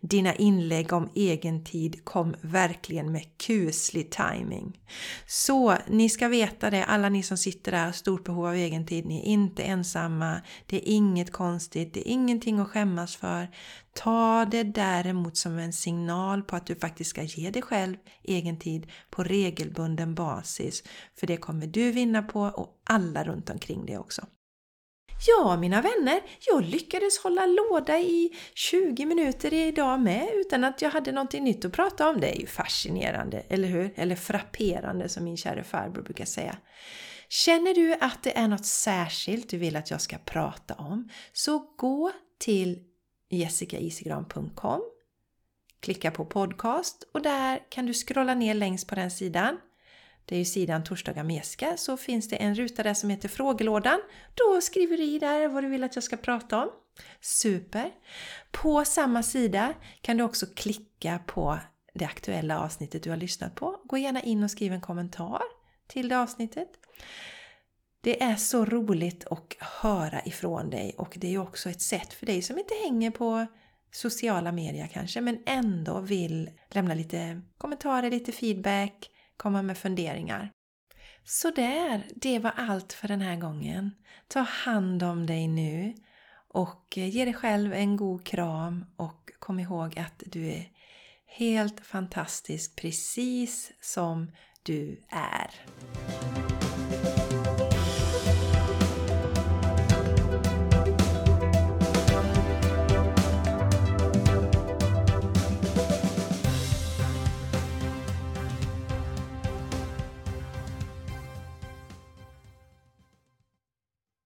dina 0.01 0.35
inlägg 0.35 0.93
om 0.93 1.09
egen 1.15 1.63
tid 1.63 2.05
kom 2.05 2.35
verkligen 2.41 3.11
med 3.11 3.37
kuslig 3.37 4.11
timing. 4.11 4.79
Så 5.27 5.77
ni 5.87 6.09
ska 6.09 6.27
veta 6.27 6.69
det, 6.69 6.85
alla 6.85 7.09
ni 7.09 7.23
som 7.23 7.37
sitter 7.37 7.71
där 7.71 7.79
och 7.79 7.85
har 7.85 7.91
stort 7.91 8.23
behov 8.23 8.45
av 8.45 8.53
egen 8.53 8.85
tid, 8.85 9.05
ni 9.05 9.19
är 9.19 9.23
inte 9.23 9.63
ensamma, 9.63 10.41
det 10.65 10.77
är 10.77 10.93
inget 10.93 11.31
konstigt, 11.31 11.93
det 11.93 12.09
är 12.09 12.11
ingenting 12.11 12.59
att 12.59 12.67
skämmas 12.67 13.15
för. 13.15 13.47
Ta 13.93 14.45
det 14.45 14.63
däremot 14.63 15.37
som 15.37 15.57
en 15.57 15.73
signal 15.73 16.43
på 16.43 16.55
att 16.55 16.65
du 16.65 16.75
faktiskt 16.75 17.09
ska 17.09 17.23
ge 17.23 17.49
dig 17.49 17.61
själv 17.61 17.95
egen 18.23 18.59
tid 18.59 18.91
på 19.09 19.23
regelbunden 19.23 20.15
basis. 20.15 20.83
För 21.19 21.27
det 21.27 21.37
kommer 21.37 21.67
du 21.67 21.91
vinna 21.91 22.23
på 22.23 22.41
och 22.41 22.81
alla 22.83 23.23
runt 23.23 23.49
omkring 23.49 23.85
dig 23.85 23.97
också. 23.97 24.25
Ja, 25.27 25.57
mina 25.57 25.81
vänner, 25.81 26.21
jag 26.39 26.63
lyckades 26.63 27.19
hålla 27.19 27.45
låda 27.45 27.99
i 27.99 28.29
20 28.53 29.05
minuter 29.05 29.53
idag 29.53 29.99
med 29.99 30.27
utan 30.33 30.63
att 30.63 30.81
jag 30.81 30.89
hade 30.89 31.11
någonting 31.11 31.43
nytt 31.43 31.65
att 31.65 31.71
prata 31.71 32.09
om. 32.09 32.19
Det 32.19 32.35
är 32.35 32.39
ju 32.39 32.47
fascinerande, 32.47 33.39
eller 33.49 33.67
hur? 33.67 33.93
Eller 33.95 34.15
frapperande 34.15 35.09
som 35.09 35.23
min 35.23 35.37
kära 35.37 35.63
farbror 35.63 36.03
brukar 36.03 36.25
säga. 36.25 36.57
Känner 37.29 37.73
du 37.73 37.93
att 37.93 38.23
det 38.23 38.37
är 38.37 38.47
något 38.47 38.65
särskilt 38.65 39.49
du 39.49 39.57
vill 39.57 39.75
att 39.75 39.91
jag 39.91 40.01
ska 40.01 40.17
prata 40.17 40.73
om 40.73 41.09
så 41.33 41.59
gå 41.77 42.11
till 42.39 42.83
jessicaisigran.com 43.29 44.81
Klicka 45.79 46.11
på 46.11 46.25
podcast 46.25 47.03
och 47.13 47.21
där 47.21 47.59
kan 47.69 47.85
du 47.85 47.93
scrolla 47.93 48.33
ner 48.33 48.53
längst 48.53 48.87
på 48.87 48.95
den 48.95 49.11
sidan 49.11 49.57
det 50.29 50.35
är 50.35 50.39
ju 50.39 50.45
sidan 50.45 50.83
Torsdagar 50.83 51.23
med 51.23 51.35
Jessica, 51.35 51.77
så 51.77 51.97
finns 51.97 52.29
det 52.29 52.35
en 52.35 52.55
ruta 52.55 52.83
där 52.83 52.93
som 52.93 53.09
heter 53.09 53.29
Frågelådan. 53.29 53.99
Då 54.33 54.61
skriver 54.61 54.97
du 54.97 55.03
i 55.03 55.19
där 55.19 55.47
vad 55.47 55.63
du 55.63 55.69
vill 55.69 55.83
att 55.83 55.95
jag 55.95 56.03
ska 56.03 56.17
prata 56.17 56.63
om. 56.63 56.69
Super! 57.21 57.91
På 58.51 58.85
samma 58.85 59.23
sida 59.23 59.73
kan 60.01 60.17
du 60.17 60.23
också 60.23 60.45
klicka 60.55 61.19
på 61.27 61.59
det 61.93 62.05
aktuella 62.05 62.59
avsnittet 62.59 63.03
du 63.03 63.09
har 63.09 63.17
lyssnat 63.17 63.55
på. 63.55 63.81
Gå 63.83 63.97
gärna 63.97 64.21
in 64.21 64.43
och 64.43 64.51
skriv 64.51 64.73
en 64.73 64.81
kommentar 64.81 65.41
till 65.87 66.09
det 66.09 66.19
avsnittet. 66.19 66.69
Det 68.01 68.23
är 68.23 68.35
så 68.35 68.65
roligt 68.65 69.25
att 69.25 69.55
höra 69.59 70.21
ifrån 70.25 70.69
dig 70.69 70.95
och 70.97 71.13
det 71.17 71.27
är 71.27 71.31
ju 71.31 71.39
också 71.39 71.69
ett 71.69 71.81
sätt 71.81 72.13
för 72.13 72.25
dig 72.25 72.41
som 72.41 72.57
inte 72.59 72.73
hänger 72.83 73.11
på 73.11 73.45
sociala 73.91 74.51
medier 74.51 74.87
kanske 74.87 75.21
men 75.21 75.43
ändå 75.45 75.99
vill 75.99 76.49
lämna 76.69 76.93
lite 76.93 77.41
kommentarer, 77.57 78.11
lite 78.11 78.31
feedback, 78.31 79.09
komma 79.39 79.61
med 79.61 79.77
funderingar. 79.77 80.51
Så 81.23 81.51
där, 81.51 82.07
det 82.15 82.39
var 82.39 82.51
allt 82.55 82.93
för 82.93 83.07
den 83.07 83.21
här 83.21 83.35
gången. 83.35 83.91
Ta 84.27 84.39
hand 84.39 85.03
om 85.03 85.25
dig 85.25 85.47
nu 85.47 85.93
och 86.47 86.93
ge 86.95 87.25
dig 87.25 87.33
själv 87.33 87.73
en 87.73 87.97
god 87.97 88.25
kram 88.25 88.85
och 88.95 89.31
kom 89.39 89.59
ihåg 89.59 89.99
att 89.99 90.23
du 90.25 90.47
är 90.47 90.69
helt 91.25 91.79
fantastisk 91.79 92.75
precis 92.75 93.71
som 93.81 94.31
du 94.63 95.03
är. 95.09 95.49